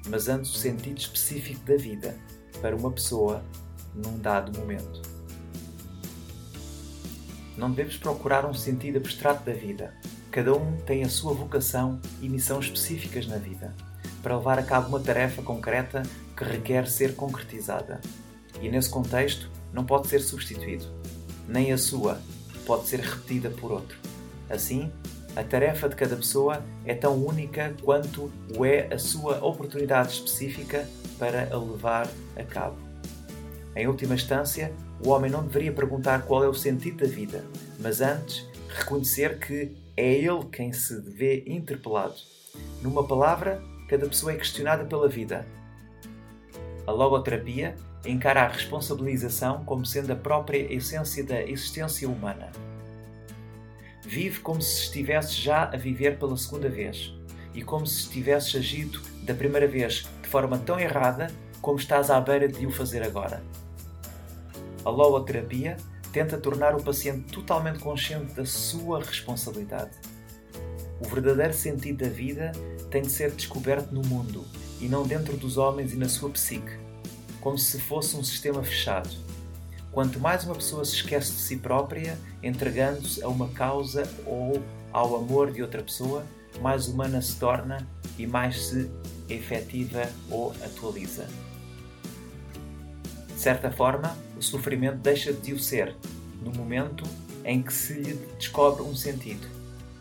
mas 0.08 0.28
antes 0.28 0.50
o 0.50 0.58
sentido 0.58 0.98
específico 0.98 1.64
da 1.64 1.76
vida 1.76 2.18
para 2.60 2.74
uma 2.74 2.90
pessoa 2.90 3.40
num 3.94 4.18
dado 4.18 4.58
momento. 4.58 5.00
Não 7.56 7.70
devemos 7.70 7.98
procurar 7.98 8.44
um 8.44 8.54
sentido 8.54 8.96
abstrato 8.96 9.44
da 9.44 9.52
vida. 9.52 9.94
Cada 10.30 10.54
um 10.54 10.76
tem 10.86 11.02
a 11.02 11.08
sua 11.08 11.34
vocação 11.34 12.00
e 12.22 12.28
missão 12.28 12.60
específicas 12.60 13.26
na 13.26 13.36
vida, 13.36 13.74
para 14.22 14.36
levar 14.36 14.58
a 14.58 14.62
cabo 14.62 14.88
uma 14.88 15.00
tarefa 15.00 15.42
concreta 15.42 16.02
que 16.36 16.44
requer 16.44 16.86
ser 16.88 17.16
concretizada. 17.16 18.00
E 18.60 18.68
nesse 18.68 18.88
contexto, 18.88 19.50
não 19.72 19.84
pode 19.84 20.06
ser 20.06 20.20
substituído, 20.20 20.86
nem 21.48 21.72
a 21.72 21.78
sua 21.78 22.20
pode 22.64 22.86
ser 22.86 23.00
repetida 23.00 23.50
por 23.50 23.72
outro. 23.72 23.98
Assim, 24.48 24.92
a 25.34 25.42
tarefa 25.42 25.88
de 25.88 25.96
cada 25.96 26.14
pessoa 26.14 26.64
é 26.84 26.94
tão 26.94 27.16
única 27.16 27.74
quanto 27.82 28.30
o 28.56 28.64
é 28.64 28.92
a 28.92 28.98
sua 28.98 29.44
oportunidade 29.44 30.12
específica 30.12 30.88
para 31.18 31.48
a 31.52 31.58
levar 31.58 32.08
a 32.36 32.44
cabo. 32.44 32.76
Em 33.74 33.86
última 33.86 34.14
instância, 34.14 34.72
o 35.04 35.10
homem 35.10 35.30
não 35.30 35.44
deveria 35.44 35.72
perguntar 35.72 36.22
qual 36.22 36.44
é 36.44 36.48
o 36.48 36.54
sentido 36.54 37.04
da 37.04 37.10
vida, 37.12 37.44
mas 37.78 38.00
antes 38.00 38.49
reconhecer 38.74 39.38
que 39.38 39.76
é 39.96 40.14
ele 40.14 40.44
quem 40.52 40.72
se 40.72 41.00
vê 41.00 41.44
interpelado. 41.46 42.14
Numa 42.82 43.06
palavra, 43.06 43.62
cada 43.88 44.06
pessoa 44.06 44.32
é 44.32 44.36
questionada 44.36 44.84
pela 44.84 45.08
vida. 45.08 45.46
A 46.86 46.92
logoterapia 46.92 47.76
encara 48.04 48.42
a 48.42 48.48
responsabilização 48.48 49.64
como 49.64 49.84
sendo 49.84 50.12
a 50.12 50.16
própria 50.16 50.72
essência 50.72 51.22
da 51.22 51.42
existência 51.42 52.08
humana. 52.08 52.50
Vive 54.02 54.40
como 54.40 54.60
se 54.62 54.84
estivesse 54.84 55.34
já 55.34 55.64
a 55.64 55.76
viver 55.76 56.18
pela 56.18 56.36
segunda 56.36 56.68
vez 56.68 57.12
e 57.54 57.62
como 57.62 57.86
se 57.86 58.00
estivesses 58.04 58.56
agido 58.56 59.00
da 59.24 59.34
primeira 59.34 59.68
vez 59.68 60.08
de 60.22 60.28
forma 60.28 60.58
tão 60.58 60.80
errada 60.80 61.28
como 61.60 61.78
estás 61.78 62.10
à 62.10 62.20
beira 62.20 62.48
de 62.48 62.66
o 62.66 62.70
fazer 62.70 63.02
agora. 63.02 63.42
A 64.84 64.88
logoterapia 64.88 65.76
tenta 66.12 66.38
tornar 66.38 66.74
o 66.74 66.82
paciente 66.82 67.32
totalmente 67.32 67.78
consciente 67.78 68.34
da 68.34 68.44
sua 68.44 69.02
responsabilidade. 69.02 69.92
O 71.00 71.08
verdadeiro 71.08 71.54
sentido 71.54 72.04
da 72.04 72.10
vida 72.10 72.52
tem 72.90 73.02
de 73.02 73.10
ser 73.10 73.30
descoberto 73.30 73.92
no 73.92 74.02
mundo 74.02 74.44
e 74.80 74.88
não 74.88 75.06
dentro 75.06 75.36
dos 75.36 75.56
homens 75.56 75.92
e 75.92 75.96
na 75.96 76.08
sua 76.08 76.30
psique 76.30 76.90
como 77.40 77.58
se 77.58 77.80
fosse 77.80 78.16
um 78.16 78.22
sistema 78.22 78.62
fechado. 78.62 79.10
Quanto 79.90 80.20
mais 80.20 80.44
uma 80.44 80.54
pessoa 80.54 80.84
se 80.84 80.94
esquece 80.94 81.32
de 81.32 81.38
si 81.38 81.56
própria, 81.56 82.16
entregando-se 82.42 83.22
a 83.24 83.28
uma 83.28 83.48
causa 83.48 84.08
ou 84.24 84.62
ao 84.92 85.16
amor 85.16 85.50
de 85.50 85.62
outra 85.62 85.82
pessoa, 85.82 86.24
mais 86.60 86.86
humana 86.86 87.20
se 87.20 87.36
torna 87.36 87.86
e 88.18 88.26
mais 88.26 88.66
se 88.66 88.90
efetiva 89.28 90.08
ou 90.30 90.52
atualiza. 90.62 91.26
De 93.40 93.44
certa 93.44 93.70
forma, 93.70 94.14
o 94.36 94.42
sofrimento 94.42 94.98
deixa 94.98 95.32
de 95.32 95.54
o 95.54 95.58
ser 95.58 95.96
no 96.42 96.52
momento 96.52 97.04
em 97.42 97.62
que 97.62 97.72
se 97.72 97.94
lhe 97.94 98.12
descobre 98.38 98.82
um 98.82 98.94
sentido, 98.94 99.48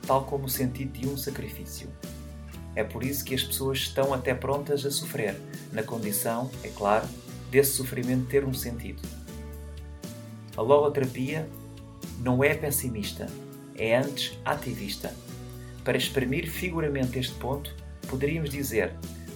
tal 0.05 0.25
como 0.25 0.43
o 0.43 0.49
sentido 0.49 0.99
de 0.99 1.07
um 1.07 1.15
sacrifício. 1.15 1.87
É 2.75 2.83
por 2.83 3.01
isso 3.01 3.23
que 3.23 3.33
as 3.33 3.41
pessoas 3.41 3.77
estão 3.77 4.13
até 4.13 4.33
prontas 4.33 4.85
a 4.85 4.91
sofrer, 4.91 5.39
na 5.71 5.81
condição, 5.81 6.51
é 6.65 6.67
claro, 6.67 7.07
desse 7.49 7.77
sofrimento 7.77 8.27
ter 8.27 8.43
um 8.43 8.53
sentido. 8.53 9.01
A 10.57 10.61
logoterapia 10.61 11.47
não 12.19 12.43
é 12.43 12.53
pessimista, 12.53 13.25
é 13.73 13.95
antes 13.95 14.37
ativista. 14.43 15.15
Para 15.85 15.97
exprimir 15.97 16.51
figuramente 16.51 17.17
este 17.17 17.35
ponto, 17.35 17.73
poderíamos 18.09 18.49
dizer: 18.49 18.91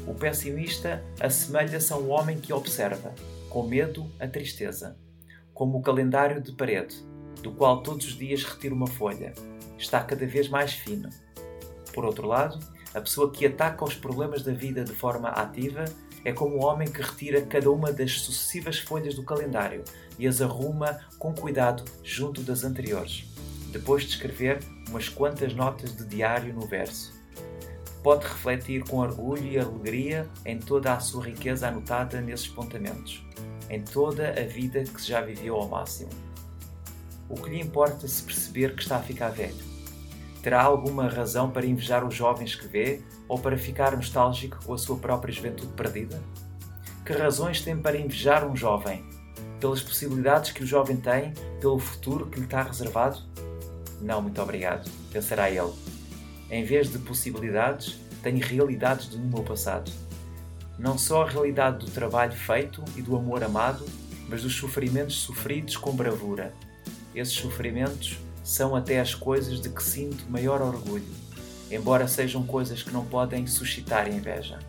o 0.05 0.13
pessimista 0.13 1.01
assemelha-se 1.21 1.93
a 1.93 1.95
um 1.95 2.09
homem 2.09 2.37
que 2.37 2.51
observa, 2.51 3.15
com 3.53 3.61
medo, 3.61 4.11
a 4.19 4.27
tristeza, 4.27 4.97
como 5.53 5.77
o 5.77 5.81
calendário 5.83 6.41
de 6.41 6.51
parede, 6.53 6.95
do 7.43 7.51
qual 7.51 7.83
todos 7.83 8.07
os 8.07 8.17
dias 8.17 8.43
retira 8.43 8.73
uma 8.73 8.87
folha. 8.87 9.31
Está 9.77 10.03
cada 10.03 10.25
vez 10.25 10.49
mais 10.49 10.73
fino. 10.73 11.07
Por 11.93 12.03
outro 12.03 12.27
lado, 12.27 12.57
a 12.95 12.99
pessoa 12.99 13.31
que 13.31 13.45
ataca 13.45 13.85
os 13.85 13.93
problemas 13.93 14.41
da 14.41 14.51
vida 14.51 14.83
de 14.83 14.93
forma 14.93 15.29
ativa 15.29 15.85
é 16.25 16.33
como 16.33 16.55
o 16.55 16.65
homem 16.65 16.91
que 16.91 16.99
retira 16.99 17.43
cada 17.43 17.69
uma 17.69 17.93
das 17.93 18.21
sucessivas 18.21 18.79
folhas 18.79 19.13
do 19.13 19.23
calendário 19.23 19.83
e 20.17 20.25
as 20.25 20.41
arruma 20.41 21.01
com 21.19 21.35
cuidado 21.35 21.85
junto 22.03 22.41
das 22.41 22.63
anteriores, 22.63 23.25
depois 23.71 24.03
de 24.03 24.09
escrever 24.09 24.63
umas 24.89 25.09
quantas 25.09 25.53
notas 25.53 25.95
de 25.95 26.05
diário 26.05 26.55
no 26.55 26.65
verso. 26.65 27.22
Pode 28.03 28.27
refletir 28.27 28.83
com 28.83 28.97
orgulho 28.97 29.45
e 29.45 29.57
alegria 29.57 30.29
em 30.45 30.59
toda 30.59 30.93
a 30.93 30.99
sua 30.99 31.23
riqueza 31.23 31.69
anotada 31.69 32.19
nesses 32.19 32.49
pontamentos, 32.49 33.25
em 33.69 33.81
toda 33.81 34.29
a 34.29 34.45
vida 34.45 34.83
que 34.83 35.01
já 35.01 35.21
viveu 35.21 35.55
ao 35.55 35.69
máximo. 35.69 36.09
O 37.29 37.35
que 37.35 37.49
lhe 37.49 37.61
importa 37.61 38.05
se 38.07 38.21
perceber 38.21 38.75
que 38.75 38.83
está 38.83 38.97
a 38.97 39.01
ficar 39.01 39.29
velho? 39.29 39.73
Terá 40.43 40.61
alguma 40.61 41.07
razão 41.07 41.49
para 41.49 41.65
invejar 41.65 42.05
os 42.05 42.13
jovens 42.13 42.53
que 42.53 42.67
vê 42.67 43.01
ou 43.29 43.39
para 43.39 43.57
ficar 43.57 43.95
nostálgico 43.95 44.59
com 44.65 44.73
a 44.73 44.77
sua 44.77 44.97
própria 44.97 45.33
juventude 45.33 45.71
perdida? 45.71 46.21
Que 47.05 47.13
razões 47.13 47.61
tem 47.61 47.77
para 47.77 47.97
invejar 47.97 48.45
um 48.45 48.55
jovem? 48.55 49.05
Pelas 49.61 49.81
possibilidades 49.81 50.51
que 50.51 50.61
o 50.61 50.67
jovem 50.67 50.97
tem, 50.97 51.33
pelo 51.61 51.79
futuro 51.79 52.25
que 52.25 52.39
lhe 52.39 52.45
está 52.45 52.61
reservado? 52.61 53.19
Não, 54.01 54.21
muito 54.21 54.41
obrigado, 54.41 54.91
pensará 55.13 55.49
ele. 55.49 55.71
Em 56.49 56.63
vez 56.63 56.91
de 56.91 56.99
possibilidades, 56.99 57.97
tenho 58.21 58.45
realidades 58.45 59.07
do 59.07 59.19
meu 59.19 59.43
passado. 59.43 59.91
Não 60.77 60.97
só 60.97 61.23
a 61.23 61.29
realidade 61.29 61.85
do 61.85 61.91
trabalho 61.91 62.33
feito 62.33 62.83
e 62.95 63.01
do 63.01 63.15
amor 63.15 63.43
amado, 63.43 63.85
mas 64.27 64.43
dos 64.43 64.55
sofrimentos 64.55 65.17
sofridos 65.17 65.77
com 65.77 65.91
bravura. 65.95 66.53
Esses 67.13 67.33
sofrimentos 67.33 68.17
são 68.43 68.75
até 68.75 68.99
as 68.99 69.13
coisas 69.13 69.61
de 69.61 69.69
que 69.69 69.83
sinto 69.83 70.29
maior 70.29 70.61
orgulho, 70.61 71.05
embora 71.69 72.07
sejam 72.07 72.45
coisas 72.45 72.81
que 72.81 72.91
não 72.91 73.05
podem 73.05 73.45
suscitar 73.45 74.07
inveja. 74.07 74.59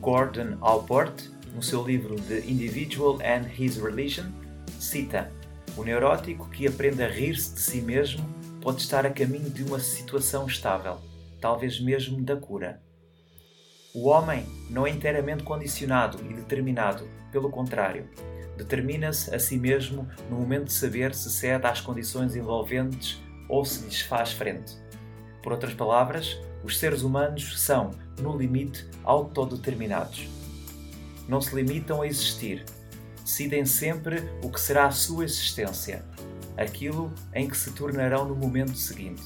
Gordon 0.00 0.58
Allport, 0.60 1.28
no 1.54 1.62
seu 1.62 1.86
livro 1.86 2.16
The 2.16 2.40
Individual 2.40 3.20
and 3.22 3.48
His 3.56 3.76
Religion, 3.76 4.26
cita: 4.78 5.32
O 5.76 5.84
neurótico 5.84 6.48
que 6.50 6.66
aprende 6.66 7.02
a 7.02 7.08
rir-se 7.08 7.54
de 7.54 7.60
si 7.60 7.80
mesmo 7.80 8.33
pode 8.64 8.80
estar 8.80 9.04
a 9.04 9.10
caminho 9.10 9.50
de 9.50 9.62
uma 9.62 9.78
situação 9.78 10.46
estável, 10.46 10.96
talvez 11.38 11.78
mesmo 11.78 12.22
da 12.22 12.34
cura. 12.34 12.80
O 13.94 14.08
homem 14.08 14.46
não 14.70 14.86
é 14.86 14.90
inteiramente 14.90 15.44
condicionado 15.44 16.18
e 16.24 16.32
determinado, 16.32 17.06
pelo 17.30 17.50
contrário, 17.50 18.08
determina-se 18.56 19.34
a 19.34 19.38
si 19.38 19.58
mesmo 19.58 20.08
no 20.30 20.38
momento 20.38 20.68
de 20.68 20.72
saber 20.72 21.14
se 21.14 21.30
cede 21.30 21.66
às 21.66 21.82
condições 21.82 22.34
envolventes 22.34 23.22
ou 23.50 23.66
se 23.66 23.84
lhes 23.84 24.00
faz 24.00 24.32
frente. 24.32 24.78
Por 25.42 25.52
outras 25.52 25.74
palavras, 25.74 26.40
os 26.64 26.78
seres 26.78 27.02
humanos 27.02 27.60
são, 27.60 27.90
no 28.18 28.34
limite, 28.34 28.88
autodeterminados. 29.04 30.26
Não 31.28 31.42
se 31.42 31.54
limitam 31.54 32.00
a 32.00 32.06
existir. 32.06 32.64
Decidem 33.22 33.66
sempre 33.66 34.22
o 34.42 34.48
que 34.48 34.60
será 34.60 34.86
a 34.86 34.90
sua 34.90 35.24
existência, 35.24 36.02
aquilo 36.56 37.12
em 37.32 37.48
que 37.48 37.56
se 37.56 37.72
tornarão 37.72 38.26
no 38.26 38.34
momento 38.34 38.76
seguinte. 38.76 39.22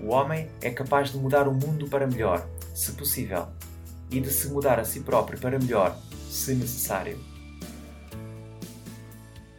O 0.00 0.08
homem 0.08 0.48
é 0.60 0.70
capaz 0.70 1.10
de 1.10 1.18
mudar 1.18 1.48
o 1.48 1.54
mundo 1.54 1.88
para 1.88 2.06
melhor, 2.06 2.46
se 2.74 2.92
possível, 2.92 3.48
e 4.10 4.20
de 4.20 4.30
se 4.30 4.48
mudar 4.48 4.78
a 4.78 4.84
si 4.84 5.00
próprio 5.00 5.38
para 5.38 5.58
melhor, 5.58 5.98
se 6.30 6.54
necessário. 6.54 7.18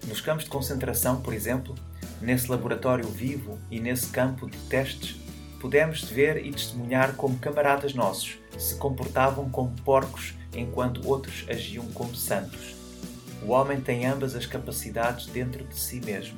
Nos 0.07 0.21
campos 0.21 0.45
de 0.45 0.49
concentração, 0.49 1.21
por 1.21 1.33
exemplo, 1.33 1.75
nesse 2.21 2.49
laboratório 2.49 3.07
vivo 3.07 3.59
e 3.69 3.79
nesse 3.79 4.07
campo 4.07 4.49
de 4.49 4.57
testes, 4.69 5.17
pudemos 5.59 6.03
ver 6.03 6.45
e 6.45 6.51
testemunhar 6.51 7.15
como 7.15 7.37
camaradas 7.37 7.93
nossos 7.93 8.39
se 8.59 8.75
comportavam 8.75 9.49
como 9.49 9.71
porcos 9.83 10.33
enquanto 10.53 11.07
outros 11.07 11.45
agiam 11.49 11.85
como 11.87 12.15
santos. 12.15 12.75
O 13.41 13.51
homem 13.51 13.79
tem 13.79 14.05
ambas 14.05 14.35
as 14.35 14.45
capacidades 14.45 15.27
dentro 15.27 15.63
de 15.63 15.79
si 15.79 16.01
mesmo. 16.01 16.37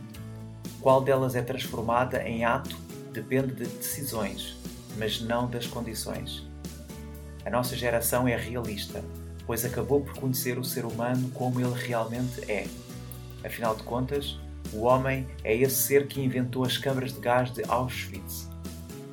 Qual 0.82 1.02
delas 1.02 1.36
é 1.36 1.42
transformada 1.42 2.24
em 2.28 2.44
ato 2.44 2.76
depende 3.14 3.54
de 3.54 3.66
decisões, 3.66 4.58
mas 4.98 5.22
não 5.22 5.50
das 5.50 5.68
condições. 5.68 6.46
A 7.46 7.50
nossa 7.50 7.76
geração 7.76 8.28
é 8.28 8.36
realista, 8.36 9.04
pois 9.46 9.64
acabou 9.64 10.02
por 10.02 10.16
conhecer 10.16 10.58
o 10.58 10.64
ser 10.64 10.86
humano 10.86 11.30
como 11.32 11.60
ele 11.60 11.74
realmente 11.74 12.50
é 12.52 12.66
Afinal 13.44 13.76
de 13.76 13.84
contas, 13.84 14.40
o 14.72 14.82
homem 14.82 15.28
é 15.44 15.56
esse 15.56 15.76
ser 15.76 16.08
que 16.08 16.22
inventou 16.22 16.64
as 16.64 16.78
câmaras 16.78 17.14
de 17.14 17.20
gás 17.20 17.52
de 17.52 17.64
Auschwitz. 17.68 18.48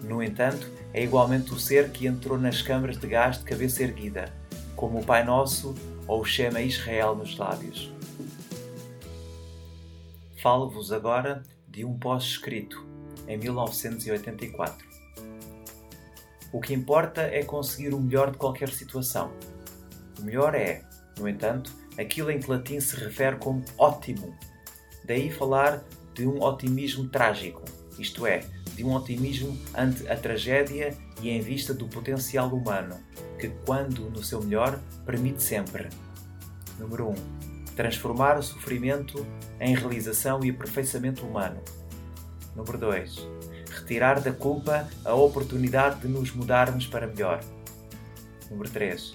No 0.03 0.23
entanto, 0.23 0.71
é 0.93 1.03
igualmente 1.03 1.53
o 1.53 1.59
ser 1.59 1.91
que 1.91 2.07
entrou 2.07 2.39
nas 2.39 2.63
câmaras 2.63 2.99
de 2.99 3.07
gás 3.07 3.39
de 3.39 3.45
cabeça 3.45 3.83
erguida, 3.83 4.33
como 4.77 5.01
o 5.01 5.05
Pai 5.05 5.25
Nosso 5.25 5.75
ou 6.07 6.21
o 6.21 6.25
Shema 6.25 6.61
Israel 6.61 7.15
nos 7.15 7.37
lábios. 7.37 7.91
Falo-vos 10.37 10.93
agora 10.93 11.43
de 11.69 11.85
um 11.85 11.99
pós-escrito, 11.99 12.87
em 13.27 13.37
1984. 13.37 14.87
O 16.53 16.61
que 16.61 16.73
importa 16.73 17.23
é 17.23 17.43
conseguir 17.43 17.95
o 17.95 18.01
melhor 18.01 18.31
de 18.31 18.39
qualquer 18.39 18.71
situação. 18.71 19.33
O 20.19 20.23
melhor 20.23 20.55
é, 20.55 20.83
no 21.19 21.29
entanto, 21.29 21.73
aquilo 21.99 22.31
em 22.31 22.41
que 22.41 22.51
latim 22.51 22.81
se 22.81 22.97
refere 22.97 23.37
como 23.37 23.63
ótimo. 23.77 24.35
Daí 25.05 25.31
falar 25.31 25.85
de 26.15 26.27
um 26.27 26.43
otimismo 26.43 27.09
trágico, 27.09 27.63
isto 27.99 28.27
é, 28.27 28.41
de 28.75 28.85
um 28.85 28.95
otimismo 28.95 29.59
ante 29.77 30.09
a 30.09 30.17
tragédia 30.17 30.97
e 31.21 31.31
em 31.31 31.41
vista 31.41 31.75
do 31.75 31.89
potencial 31.89 32.49
humano, 32.49 32.97
que, 33.39 33.49
quando 33.67 34.09
no 34.11 34.23
seu 34.23 34.43
melhor, 34.43 34.81
permite 35.05 35.43
sempre. 35.43 35.89
Número 36.79 37.09
1. 37.11 37.48
Transformar 37.79 38.37
o 38.37 38.43
sofrimento 38.43 39.25
em 39.61 39.73
realização 39.73 40.45
e 40.45 40.51
aperfeiçoamento 40.51 41.25
humano. 41.25 41.61
Número 42.57 42.77
2. 42.77 43.25
Retirar 43.71 44.21
da 44.21 44.33
culpa 44.33 44.89
a 45.05 45.15
oportunidade 45.15 46.01
de 46.01 46.09
nos 46.09 46.33
mudarmos 46.33 46.89
para 46.89 47.07
melhor. 47.07 47.39
Número 48.51 48.69
3 48.69 49.15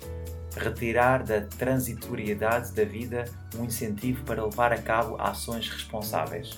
retirar 0.55 1.23
da 1.23 1.41
transitoriedade 1.41 2.71
da 2.73 2.85
vida 2.85 3.25
um 3.57 3.65
incentivo 3.65 4.23
para 4.23 4.45
levar 4.45 4.71
a 4.71 4.77
cabo 4.77 5.19
ações 5.19 5.67
responsáveis. 5.67 6.57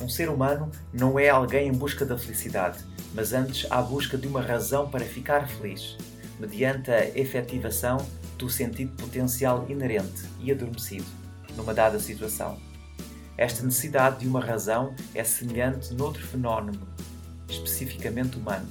Um 0.00 0.08
ser 0.08 0.28
humano 0.28 0.72
não 0.92 1.20
é 1.20 1.28
alguém 1.28 1.68
em 1.68 1.72
busca 1.72 2.04
da 2.04 2.18
felicidade, 2.18 2.78
mas 3.14 3.32
antes 3.32 3.70
à 3.70 3.80
busca 3.80 4.18
de 4.18 4.26
uma 4.26 4.40
razão 4.40 4.90
para 4.90 5.04
ficar 5.04 5.46
feliz, 5.46 5.96
mediante 6.40 6.90
a 6.90 7.06
efetivação 7.16 7.98
do 8.40 8.48
sentido 8.48 8.96
potencial 8.96 9.66
inerente 9.68 10.24
e 10.40 10.50
adormecido 10.50 11.04
numa 11.56 11.74
dada 11.74 11.98
situação. 12.00 12.56
Esta 13.36 13.62
necessidade 13.62 14.20
de 14.20 14.26
uma 14.26 14.40
razão 14.40 14.94
é 15.14 15.22
semelhante 15.22 15.92
noutro 15.94 16.26
fenómeno, 16.26 16.80
especificamente 17.48 18.38
humano, 18.38 18.66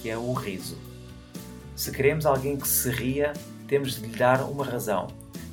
que 0.00 0.10
é 0.10 0.16
o 0.16 0.32
riso. 0.34 0.76
Se 1.74 1.90
queremos 1.90 2.26
alguém 2.26 2.56
que 2.56 2.68
se 2.68 2.90
ria, 2.90 3.32
temos 3.66 3.96
de 3.96 4.06
lhe 4.06 4.16
dar 4.16 4.42
uma 4.42 4.64
razão. 4.64 5.08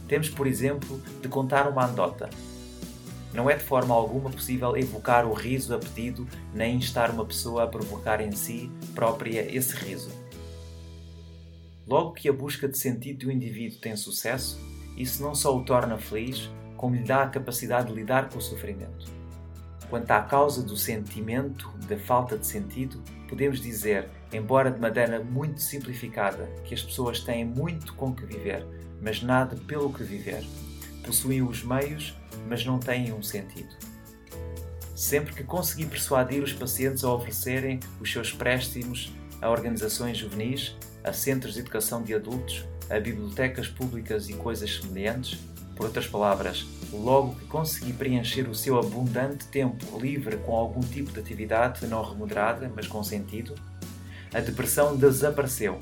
Temos, 0.07 0.29
por 0.29 0.45
exemplo, 0.45 1.01
de 1.21 1.27
contar 1.27 1.67
uma 1.67 1.85
anedota. 1.85 2.29
Não 3.33 3.49
é 3.49 3.55
de 3.55 3.63
forma 3.63 3.95
alguma 3.95 4.29
possível 4.29 4.75
evocar 4.77 5.25
o 5.25 5.33
riso 5.33 5.73
a 5.73 5.79
pedido, 5.79 6.27
nem 6.53 6.75
instar 6.75 7.09
uma 7.09 7.25
pessoa 7.25 7.63
a 7.63 7.67
provocar 7.67 8.21
em 8.21 8.31
si 8.31 8.69
própria 8.93 9.41
esse 9.53 9.75
riso. 9.75 10.22
Logo 11.85 12.13
que 12.13 12.29
a 12.29 12.33
busca 12.33 12.67
de 12.67 12.77
sentido 12.77 13.25
do 13.25 13.31
indivíduo 13.31 13.79
tem 13.79 13.95
sucesso, 13.95 14.59
isso 14.95 15.21
não 15.21 15.35
só 15.35 15.55
o 15.55 15.63
torna 15.63 15.97
feliz, 15.97 16.49
como 16.77 16.95
lhe 16.95 17.03
dá 17.03 17.23
a 17.23 17.29
capacidade 17.29 17.87
de 17.87 17.93
lidar 17.93 18.29
com 18.29 18.37
o 18.37 18.41
sofrimento. 18.41 19.11
Quanto 19.89 20.09
à 20.11 20.21
causa 20.21 20.63
do 20.63 20.77
sentimento 20.77 21.69
da 21.87 21.97
falta 21.97 22.37
de 22.37 22.47
sentido, 22.47 23.03
podemos 23.27 23.61
dizer, 23.61 24.09
embora 24.31 24.71
de 24.71 24.79
maneira 24.79 25.23
muito 25.23 25.61
simplificada, 25.61 26.45
que 26.63 26.73
as 26.73 26.81
pessoas 26.81 27.19
têm 27.19 27.45
muito 27.45 27.93
com 27.93 28.13
que 28.13 28.25
viver, 28.25 28.65
mas 29.01 29.21
nada 29.21 29.55
pelo 29.67 29.93
que 29.93 30.03
viver. 30.03 30.43
Possuem 31.05 31.41
os 31.41 31.63
meios, 31.63 32.17
mas 32.47 32.65
não 32.65 32.79
têm 32.79 33.13
um 33.13 33.21
sentido. 33.21 33.75
Sempre 34.95 35.33
que 35.33 35.43
consegui 35.43 35.85
persuadir 35.85 36.41
os 36.41 36.53
pacientes 36.53 37.03
a 37.03 37.13
oferecerem 37.13 37.79
os 37.99 38.11
seus 38.11 38.31
préstimos 38.31 39.11
a 39.41 39.49
organizações 39.49 40.17
juvenis, 40.17 40.75
a 41.03 41.11
centros 41.11 41.53
de 41.53 41.59
educação 41.59 42.01
de 42.01 42.13
adultos, 42.13 42.65
a 42.89 42.99
bibliotecas 42.99 43.67
públicas 43.67 44.29
e 44.29 44.33
coisas 44.33 44.77
semelhantes, 44.77 45.39
por 45.75 45.87
outras 45.87 46.07
palavras, 46.07 46.65
logo 46.91 47.35
que 47.35 47.45
consegui 47.45 47.93
preencher 47.93 48.47
o 48.47 48.55
seu 48.55 48.79
abundante 48.79 49.47
tempo 49.47 49.99
livre 49.99 50.37
com 50.37 50.55
algum 50.55 50.81
tipo 50.81 51.11
de 51.11 51.19
atividade 51.19 51.85
não 51.87 52.03
remunerada, 52.03 52.71
mas 52.75 52.87
com 52.87 53.03
sentido, 53.03 53.55
a 54.33 54.39
depressão 54.39 54.95
desapareceu. 54.95 55.79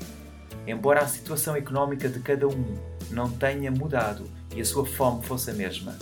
Embora 0.66 1.00
a 1.00 1.08
situação 1.08 1.56
económica 1.56 2.08
de 2.08 2.20
cada 2.20 2.46
um 2.46 2.76
não 3.10 3.30
tenha 3.30 3.70
mudado 3.70 4.24
e 4.54 4.60
a 4.60 4.64
sua 4.64 4.86
fome 4.86 5.22
fosse 5.24 5.50
a 5.50 5.54
mesma, 5.54 5.96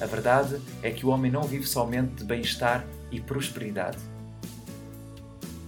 a 0.00 0.06
verdade 0.06 0.60
é 0.82 0.90
que 0.90 1.06
o 1.06 1.08
homem 1.08 1.30
não 1.30 1.42
vive 1.42 1.66
somente 1.66 2.14
de 2.16 2.24
bem-estar 2.24 2.84
e 3.10 3.20
prosperidade. 3.20 3.98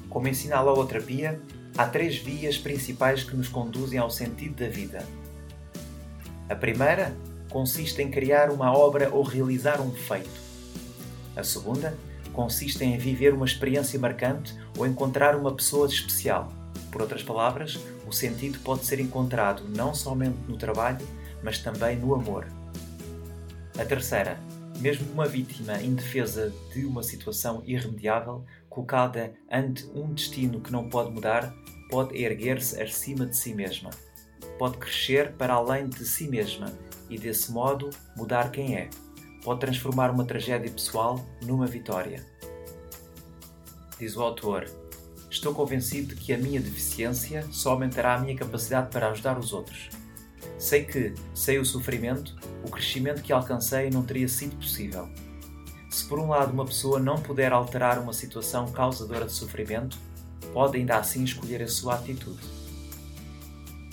Como 0.08 0.28
ensina 0.28 0.56
a 0.56 0.62
logoterapia, 0.62 1.40
há 1.76 1.86
três 1.86 2.16
vias 2.16 2.56
principais 2.56 3.22
que 3.22 3.36
nos 3.36 3.48
conduzem 3.48 3.98
ao 3.98 4.10
sentido 4.10 4.64
da 4.64 4.68
vida. 4.68 5.04
A 6.48 6.54
primeira 6.54 7.14
consiste 7.50 8.02
em 8.02 8.10
criar 8.10 8.50
uma 8.50 8.76
obra 8.76 9.10
ou 9.12 9.22
realizar 9.22 9.80
um 9.80 9.90
feito. 9.90 10.46
A 11.36 11.42
segunda 11.42 11.96
consistem 12.32 12.94
em 12.94 12.98
viver 12.98 13.34
uma 13.34 13.46
experiência 13.46 13.98
marcante 13.98 14.54
ou 14.76 14.86
encontrar 14.86 15.36
uma 15.36 15.54
pessoa 15.54 15.86
especial. 15.86 16.52
Por 16.90 17.02
outras 17.02 17.22
palavras, 17.22 17.78
o 18.06 18.12
sentido 18.12 18.58
pode 18.60 18.84
ser 18.84 19.00
encontrado 19.00 19.64
não 19.68 19.94
somente 19.94 20.38
no 20.48 20.56
trabalho, 20.56 21.06
mas 21.42 21.58
também 21.58 21.96
no 21.96 22.14
amor. 22.14 22.46
A 23.78 23.84
terceira, 23.84 24.38
mesmo 24.78 25.10
uma 25.12 25.26
vítima 25.26 25.80
indefesa 25.82 26.52
de 26.72 26.84
uma 26.86 27.02
situação 27.02 27.62
irremediável, 27.66 28.44
colocada 28.76 29.32
ante 29.50 29.86
um 29.94 30.12
destino 30.12 30.60
que 30.60 30.70
não 30.70 30.90
pode 30.90 31.10
mudar, 31.10 31.54
pode 31.88 32.14
erguer-se 32.22 32.80
acima 32.80 33.24
de 33.24 33.34
si 33.34 33.54
mesma. 33.54 33.88
Pode 34.58 34.76
crescer 34.76 35.32
para 35.32 35.54
além 35.54 35.88
de 35.88 36.04
si 36.04 36.28
mesma 36.28 36.70
e, 37.08 37.18
desse 37.18 37.50
modo, 37.50 37.88
mudar 38.14 38.50
quem 38.50 38.76
é. 38.76 38.90
Pode 39.42 39.60
transformar 39.60 40.10
uma 40.10 40.26
tragédia 40.26 40.70
pessoal 40.70 41.24
numa 41.42 41.66
vitória. 41.66 42.22
Diz 43.98 44.14
o 44.14 44.22
autor: 44.22 44.66
Estou 45.30 45.54
convencido 45.54 46.14
de 46.14 46.20
que 46.20 46.34
a 46.34 46.38
minha 46.38 46.60
deficiência 46.60 47.46
só 47.50 47.70
aumentará 47.70 48.14
a 48.14 48.20
minha 48.20 48.36
capacidade 48.36 48.90
para 48.90 49.10
ajudar 49.10 49.38
os 49.38 49.54
outros. 49.54 49.88
Sei 50.58 50.84
que, 50.84 51.14
sem 51.34 51.58
o 51.58 51.64
sofrimento, 51.64 52.36
o 52.64 52.70
crescimento 52.70 53.22
que 53.22 53.32
alcancei 53.32 53.88
não 53.88 54.02
teria 54.02 54.28
sido 54.28 54.56
possível. 54.56 55.08
Se 55.96 56.04
por 56.04 56.18
um 56.18 56.28
lado 56.28 56.52
uma 56.52 56.66
pessoa 56.66 57.00
não 57.00 57.16
puder 57.16 57.54
alterar 57.54 57.98
uma 57.98 58.12
situação 58.12 58.70
causadora 58.70 59.24
de 59.24 59.32
sofrimento, 59.32 59.96
pode 60.52 60.76
ainda 60.76 60.98
assim 60.98 61.24
escolher 61.24 61.62
a 61.62 61.66
sua 61.66 61.94
atitude. 61.94 62.38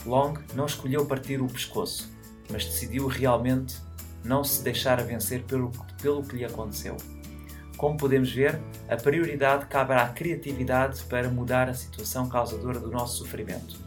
Long 0.06 0.34
não 0.54 0.66
escolheu 0.66 1.06
partir 1.06 1.42
o 1.42 1.48
pescoço, 1.48 2.12
mas 2.52 2.66
decidiu 2.66 3.08
realmente 3.08 3.78
não 4.22 4.44
se 4.44 4.62
deixar 4.62 5.02
vencer 5.02 5.44
pelo, 5.44 5.72
pelo 6.02 6.22
que 6.24 6.36
lhe 6.36 6.44
aconteceu. 6.44 6.98
Como 7.78 7.98
podemos 7.98 8.34
ver, 8.34 8.60
a 8.90 8.98
prioridade 8.98 9.68
cabe 9.68 9.94
à 9.94 10.06
criatividade 10.10 11.04
para 11.04 11.30
mudar 11.30 11.70
a 11.70 11.74
situação 11.74 12.28
causadora 12.28 12.82
do 12.82 12.92
nosso 12.92 13.20
sofrimento. 13.20 13.80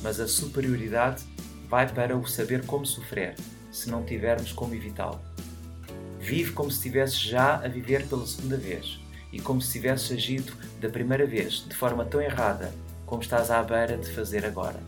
Mas 0.00 0.20
a 0.20 0.28
superioridade 0.28 1.24
vai 1.68 1.92
para 1.92 2.16
o 2.16 2.24
saber 2.24 2.64
como 2.66 2.86
sofrer, 2.86 3.34
se 3.72 3.90
não 3.90 4.04
tivermos 4.04 4.52
como 4.52 4.76
evitá-lo. 4.76 5.31
Vive 6.22 6.52
como 6.52 6.70
se 6.70 6.76
estivesse 6.76 7.16
já 7.16 7.56
a 7.56 7.66
viver 7.66 8.06
pela 8.06 8.24
segunda 8.24 8.56
vez 8.56 9.00
e 9.32 9.40
como 9.40 9.60
se 9.60 9.72
tivesses 9.72 10.12
agido 10.12 10.52
da 10.80 10.88
primeira 10.88 11.26
vez 11.26 11.66
de 11.68 11.74
forma 11.74 12.04
tão 12.04 12.20
errada 12.22 12.72
como 13.04 13.20
estás 13.20 13.50
à 13.50 13.60
beira 13.60 13.98
de 13.98 14.08
fazer 14.12 14.46
agora. 14.46 14.80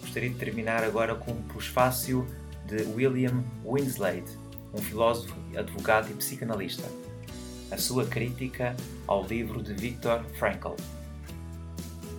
Gostaria 0.00 0.30
de 0.30 0.34
terminar 0.34 0.82
agora 0.82 1.14
com 1.14 1.30
um 1.30 1.42
prefácio 1.42 2.26
de 2.66 2.82
William 2.92 3.44
Winslade, 3.64 4.36
um 4.74 4.78
filósofo, 4.78 5.32
advogado 5.56 6.10
e 6.10 6.14
psicanalista. 6.14 6.88
A 7.70 7.78
sua 7.78 8.04
crítica 8.04 8.74
ao 9.06 9.24
livro 9.24 9.62
de 9.62 9.74
Viktor 9.74 10.24
Frankl. 10.40 10.74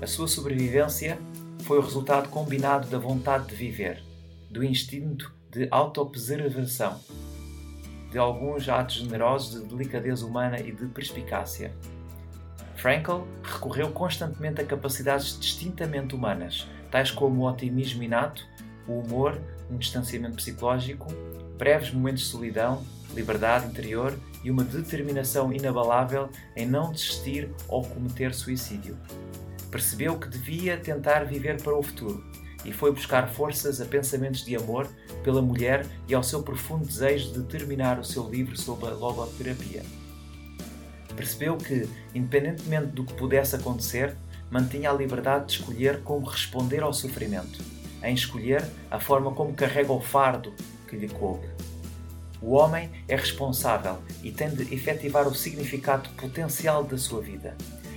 A 0.01 0.07
sua 0.07 0.29
sobrevivência 0.29 1.19
foi 1.63 1.77
o 1.77 1.81
resultado 1.81 2.29
combinado 2.29 2.87
da 2.87 2.97
vontade 2.97 3.47
de 3.47 3.55
viver, 3.55 4.01
do 4.49 4.63
instinto 4.63 5.29
de 5.51 5.67
autopreservação 5.69 7.01
de 8.13 8.19
alguns 8.19 8.69
atos 8.69 8.97
generosos 8.97 9.59
de 9.59 9.67
delicadeza 9.67 10.23
humana 10.23 10.59
e 10.59 10.71
de 10.71 10.85
perspicácia. 10.85 11.73
Frankl 12.75 13.23
recorreu 13.41 13.89
constantemente 13.89 14.61
a 14.61 14.65
capacidades 14.65 15.39
distintamente 15.39 16.13
humanas, 16.13 16.67
tais 16.91 17.09
como 17.09 17.41
o 17.41 17.49
otimismo 17.49 18.03
inato, 18.03 18.45
o 18.87 18.99
humor, 18.99 19.41
um 19.67 19.77
distanciamento 19.77 20.35
psicológico, 20.35 21.07
breves 21.57 21.91
momentos 21.91 22.21
de 22.21 22.29
solidão, 22.29 22.85
liberdade 23.15 23.65
interior 23.65 24.15
e 24.43 24.51
uma 24.51 24.63
determinação 24.63 25.51
inabalável 25.51 26.29
em 26.55 26.67
não 26.67 26.91
desistir 26.91 27.49
ou 27.67 27.83
cometer 27.83 28.31
suicídio. 28.31 28.95
Percebeu 29.71 30.19
que 30.19 30.29
devia 30.29 30.77
tentar 30.77 31.23
viver 31.23 31.59
para 31.59 31.75
o 31.75 31.81
futuro 31.81 32.23
e 32.65 32.71
foi 32.71 32.91
buscar 32.91 33.29
forças 33.29 33.81
a 33.81 33.85
pensamentos 33.85 34.43
de 34.45 34.55
amor 34.55 34.87
pela 35.23 35.41
mulher 35.41 35.85
e 36.07 36.13
ao 36.13 36.23
seu 36.23 36.41
profundo 36.41 36.85
desejo 36.85 37.33
de 37.33 37.43
terminar 37.43 37.99
o 37.99 38.03
seu 38.03 38.29
livro 38.29 38.57
sobre 38.57 38.87
a 38.87 38.93
logoterapia. 38.93 39.83
Percebeu 41.15 41.57
que, 41.57 41.87
independentemente 42.15 42.87
do 42.87 43.03
que 43.03 43.13
pudesse 43.13 43.55
acontecer, 43.55 44.15
mantinha 44.49 44.89
a 44.89 44.93
liberdade 44.93 45.47
de 45.47 45.53
escolher 45.53 46.01
como 46.01 46.25
responder 46.25 46.81
ao 46.81 46.93
sofrimento, 46.93 47.59
em 48.01 48.13
escolher 48.13 48.63
a 48.89 48.99
forma 48.99 49.31
como 49.31 49.53
carrega 49.53 49.91
o 49.91 50.01
fardo 50.01 50.53
que 50.87 50.95
lhe 50.95 51.07
coube. 51.07 51.47
O 52.41 52.55
homem 52.55 52.89
é 53.07 53.15
responsável 53.15 53.99
e 54.21 54.31
tem 54.31 54.49
de 54.49 54.73
efetivar 54.73 55.27
o 55.27 55.35
significado 55.35 56.09
potencial 56.11 56.83
da 56.83 56.97
sua 56.97 57.21
vida. 57.21 57.55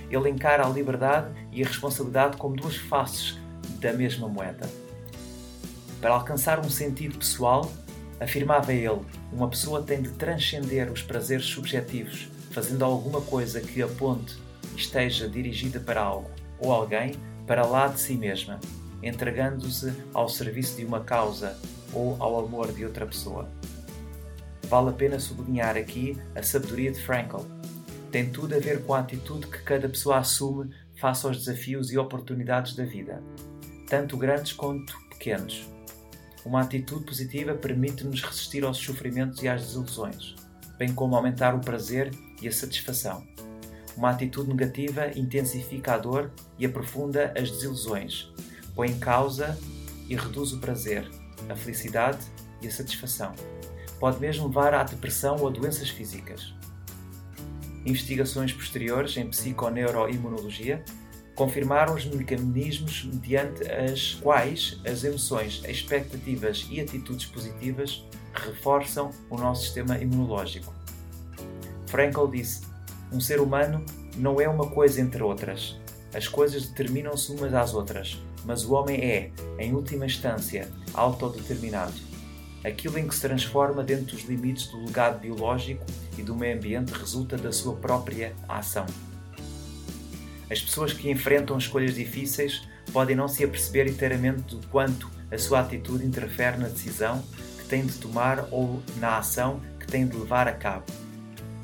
Ele 0.09 0.29
encara 0.29 0.65
a 0.65 0.69
liberdade 0.69 1.27
e 1.51 1.61
a 1.61 1.67
responsabilidade 1.67 2.37
como 2.37 2.55
duas 2.55 2.77
faces 2.77 3.37
da 3.79 3.93
mesma 3.93 4.27
moeda. 4.27 4.67
Para 6.01 6.13
alcançar 6.13 6.59
um 6.59 6.69
sentido 6.69 7.17
pessoal, 7.17 7.71
afirmava 8.19 8.73
ele, 8.73 9.01
uma 9.31 9.49
pessoa 9.49 9.81
tem 9.81 10.01
de 10.01 10.11
transcender 10.11 10.91
os 10.91 11.01
prazeres 11.01 11.45
subjetivos, 11.45 12.29
fazendo 12.51 12.85
alguma 12.85 13.21
coisa 13.21 13.61
que 13.61 13.81
aponte 13.81 14.37
e 14.75 14.79
esteja 14.79 15.27
dirigida 15.27 15.79
para 15.79 16.01
algo 16.01 16.29
ou 16.59 16.71
alguém 16.71 17.15
para 17.47 17.65
lá 17.65 17.87
de 17.87 17.99
si 17.99 18.13
mesma, 18.13 18.59
entregando-se 19.01 19.91
ao 20.13 20.29
serviço 20.29 20.77
de 20.77 20.85
uma 20.85 20.99
causa 20.99 21.57
ou 21.93 22.15
ao 22.19 22.39
amor 22.39 22.71
de 22.71 22.85
outra 22.85 23.05
pessoa. 23.05 23.49
Vale 24.63 24.89
a 24.89 24.93
pena 24.93 25.19
sublinhar 25.19 25.77
aqui 25.77 26.17
a 26.35 26.43
sabedoria 26.43 26.91
de 26.91 27.01
Frankl. 27.01 27.41
Tem 28.11 28.29
tudo 28.29 28.55
a 28.55 28.59
ver 28.59 28.83
com 28.83 28.93
a 28.93 28.99
atitude 28.99 29.47
que 29.47 29.61
cada 29.63 29.87
pessoa 29.87 30.17
assume 30.17 30.71
face 30.99 31.25
aos 31.25 31.37
desafios 31.37 31.91
e 31.91 31.97
oportunidades 31.97 32.75
da 32.75 32.83
vida 32.83 33.21
tanto 33.87 34.17
grandes 34.17 34.53
quanto 34.53 34.97
pequenos. 35.09 35.67
Uma 36.45 36.61
atitude 36.61 37.05
positiva 37.05 37.53
permite-nos 37.55 38.21
resistir 38.21 38.63
aos 38.63 38.77
sofrimentos 38.77 39.41
e 39.41 39.47
às 39.47 39.61
desilusões, 39.63 40.35
bem 40.77 40.93
como 40.93 41.15
aumentar 41.15 41.55
o 41.55 41.59
prazer 41.59 42.13
e 42.41 42.47
a 42.47 42.51
satisfação. 42.51 43.25
Uma 43.95 44.11
atitude 44.11 44.49
negativa 44.49 45.07
intensifica 45.17 45.95
a 45.95 45.97
dor 45.97 46.31
e 46.59 46.65
aprofunda 46.65 47.33
as 47.37 47.49
desilusões, 47.49 48.31
põe 48.75 48.91
em 48.91 48.99
causa 48.99 49.57
e 50.07 50.15
reduz 50.15 50.53
o 50.53 50.59
prazer, 50.59 51.09
a 51.49 51.55
felicidade 51.55 52.19
e 52.61 52.67
a 52.67 52.71
satisfação. 52.71 53.33
Pode 53.99 54.19
mesmo 54.19 54.47
levar 54.47 54.73
à 54.73 54.83
depressão 54.83 55.37
ou 55.39 55.47
a 55.47 55.51
doenças 55.51 55.89
físicas. 55.89 56.53
Investigações 57.85 58.53
posteriores 58.53 59.17
em 59.17 59.27
psiconeuroimunologia 59.27 60.83
confirmaram 61.37 61.93
os 61.93 62.03
mecanismos 62.03 63.05
mediante 63.05 63.63
as 63.71 64.15
quais 64.15 64.79
as 64.83 65.03
emoções, 65.03 65.61
expectativas 65.65 66.67
e 66.69 66.81
atitudes 66.81 67.27
positivas 67.27 68.03
reforçam 68.33 69.11
o 69.29 69.37
nosso 69.37 69.61
sistema 69.65 69.99
imunológico. 69.99 70.73
Frankl 71.85 72.25
disse: 72.25 72.61
Um 73.11 73.21
ser 73.21 73.39
humano 73.39 73.85
não 74.17 74.41
é 74.41 74.49
uma 74.49 74.67
coisa 74.67 74.99
entre 74.99 75.21
outras. 75.21 75.79
As 76.13 76.27
coisas 76.27 76.67
determinam-se 76.69 77.31
umas 77.31 77.53
às 77.53 77.73
outras, 77.75 78.19
mas 78.43 78.65
o 78.65 78.73
homem 78.73 78.99
é, 78.99 79.31
em 79.59 79.73
última 79.75 80.07
instância, 80.07 80.67
autodeterminado. 80.93 81.93
Aquilo 82.65 82.97
em 82.97 83.07
que 83.07 83.13
se 83.13 83.21
transforma 83.21 83.83
dentro 83.83 84.15
dos 84.15 84.23
limites 84.23 84.67
do 84.67 84.83
legado 84.83 85.19
biológico 85.19 85.85
e 86.17 86.23
do 86.23 86.35
meio 86.35 86.57
ambiente 86.57 86.91
resulta 86.93 87.37
da 87.37 87.51
sua 87.51 87.75
própria 87.75 88.33
ação. 88.49 88.87
As 90.49 90.61
pessoas 90.61 90.93
que 90.93 91.09
enfrentam 91.09 91.57
escolhas 91.57 91.95
difíceis 91.95 92.67
podem 92.93 93.15
não 93.15 93.27
se 93.27 93.43
aperceber 93.43 93.87
inteiramente 93.87 94.55
do 94.55 94.65
quanto 94.67 95.09
a 95.29 95.37
sua 95.37 95.59
atitude 95.59 96.05
interfere 96.05 96.57
na 96.57 96.69
decisão 96.69 97.21
que 97.57 97.65
têm 97.65 97.85
de 97.85 97.97
tomar 97.97 98.47
ou 98.51 98.81
na 98.97 99.17
ação 99.17 99.61
que 99.79 99.87
têm 99.87 100.07
de 100.07 100.15
levar 100.15 100.47
a 100.47 100.53
cabo. 100.53 100.85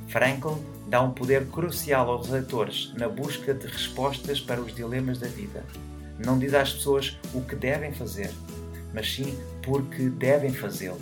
Frankl 0.10 0.56
dá 0.88 1.02
um 1.02 1.12
poder 1.12 1.48
crucial 1.48 2.12
aos 2.12 2.28
leitores 2.28 2.94
na 2.96 3.08
busca 3.08 3.54
de 3.54 3.68
respostas 3.68 4.40
para 4.40 4.62
os 4.62 4.76
dilemas 4.76 5.18
da 5.18 5.28
vida. 5.28 5.64
Não 6.24 6.38
diz 6.38 6.54
às 6.54 6.74
pessoas 6.74 7.18
o 7.34 7.42
que 7.42 7.56
devem 7.56 7.94
fazer, 7.94 8.30
mas 8.94 9.12
sim 9.12 9.38
porque 9.62 10.10
devem 10.10 10.54
fazê-lo. 10.54 11.02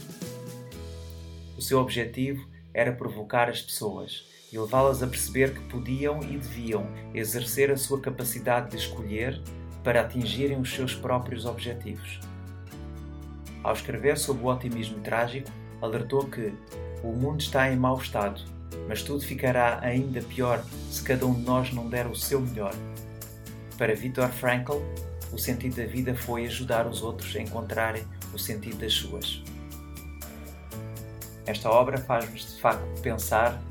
O 1.58 1.62
seu 1.62 1.80
objetivo 1.80 2.48
era 2.74 2.91
provocar 2.91 3.50
as 3.50 3.62
pessoas 3.62 4.26
e 4.52 4.58
levá-las 4.58 5.02
a 5.02 5.08
perceber 5.08 5.54
que 5.54 5.62
podiam 5.70 6.20
e 6.22 6.38
deviam 6.38 6.86
exercer 7.14 7.72
a 7.72 7.78
sua 7.78 8.02
capacidade 8.02 8.72
de 8.72 8.78
escolher 8.78 9.42
para 9.84 10.02
atingirem 10.02 10.60
os 10.60 10.74
seus 10.74 10.94
próprios 10.94 11.46
objetivos. 11.46 12.20
Ao 13.64 13.74
escrever 13.74 14.18
sobre 14.18 14.44
o 14.44 14.48
otimismo 14.48 15.00
trágico, 15.00 15.50
alertou 15.82 16.26
que 16.26 16.54
o 17.04 17.14
mundo 17.14 17.42
está 17.42 17.72
em 17.72 17.78
mau 17.78 17.98
estado, 17.98 18.42
mas 18.88 19.02
tudo 19.02 19.22
ficará 19.22 19.80
ainda 19.82 20.22
pior 20.22 20.64
se 20.90 21.02
cada 21.02 21.26
um 21.26 21.34
de 21.34 21.42
nós 21.42 21.72
não 21.72 21.88
der 21.88 22.08
o 22.08 22.16
seu 22.16 22.42
melhor. 22.42 22.74
Para 23.78 23.96
Viktor 23.96 24.30
Frankl, 24.30 24.80
o 25.32 25.38
sentido 25.38 25.78
da 25.78 25.86
vida 25.86 26.14
foi 26.14 26.46
ajudar 26.46 26.88
os 26.88 27.02
outros 27.02 27.36
a 27.36 27.40
encontrarem 27.40 28.04
o 28.34 28.38
sentido 28.38 28.78
das 28.78 28.94
suas. 28.94 29.42
Esta 31.46 31.70
obra 31.70 31.98
faz-nos 31.98 32.56
de 32.56 32.62
facto 32.62 33.02
pensar 33.02 33.62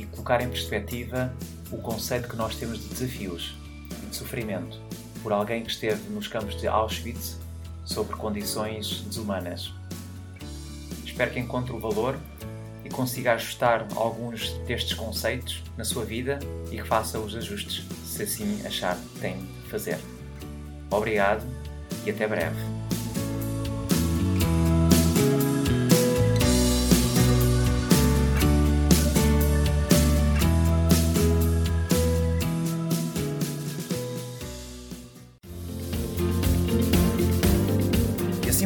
e 0.00 0.06
colocar 0.06 0.40
em 0.40 0.48
perspectiva 0.48 1.32
o 1.70 1.78
conceito 1.78 2.28
que 2.28 2.36
nós 2.36 2.56
temos 2.56 2.80
de 2.80 2.88
desafios 2.88 3.54
e 4.02 4.06
de 4.06 4.16
sofrimento 4.16 4.78
por 5.22 5.32
alguém 5.32 5.62
que 5.62 5.70
esteve 5.70 6.08
nos 6.10 6.26
campos 6.26 6.58
de 6.58 6.66
Auschwitz 6.66 7.38
sobre 7.84 8.16
condições 8.16 9.02
desumanas. 9.02 9.72
Espero 11.04 11.30
que 11.30 11.38
encontre 11.38 11.72
o 11.72 11.78
valor 11.78 12.18
e 12.84 12.88
consiga 12.88 13.34
ajustar 13.34 13.86
alguns 13.94 14.52
destes 14.66 14.94
conceitos 14.94 15.62
na 15.76 15.84
sua 15.84 16.04
vida 16.04 16.38
e 16.70 16.76
que 16.76 16.84
faça 16.84 17.18
os 17.18 17.36
ajustes, 17.36 17.84
se 18.06 18.22
assim 18.22 18.64
achar 18.64 18.96
que 18.96 19.20
tem 19.20 19.36
de 19.62 19.68
fazer. 19.68 19.98
Obrigado 20.90 21.44
e 22.06 22.10
até 22.10 22.26
breve. 22.26 22.79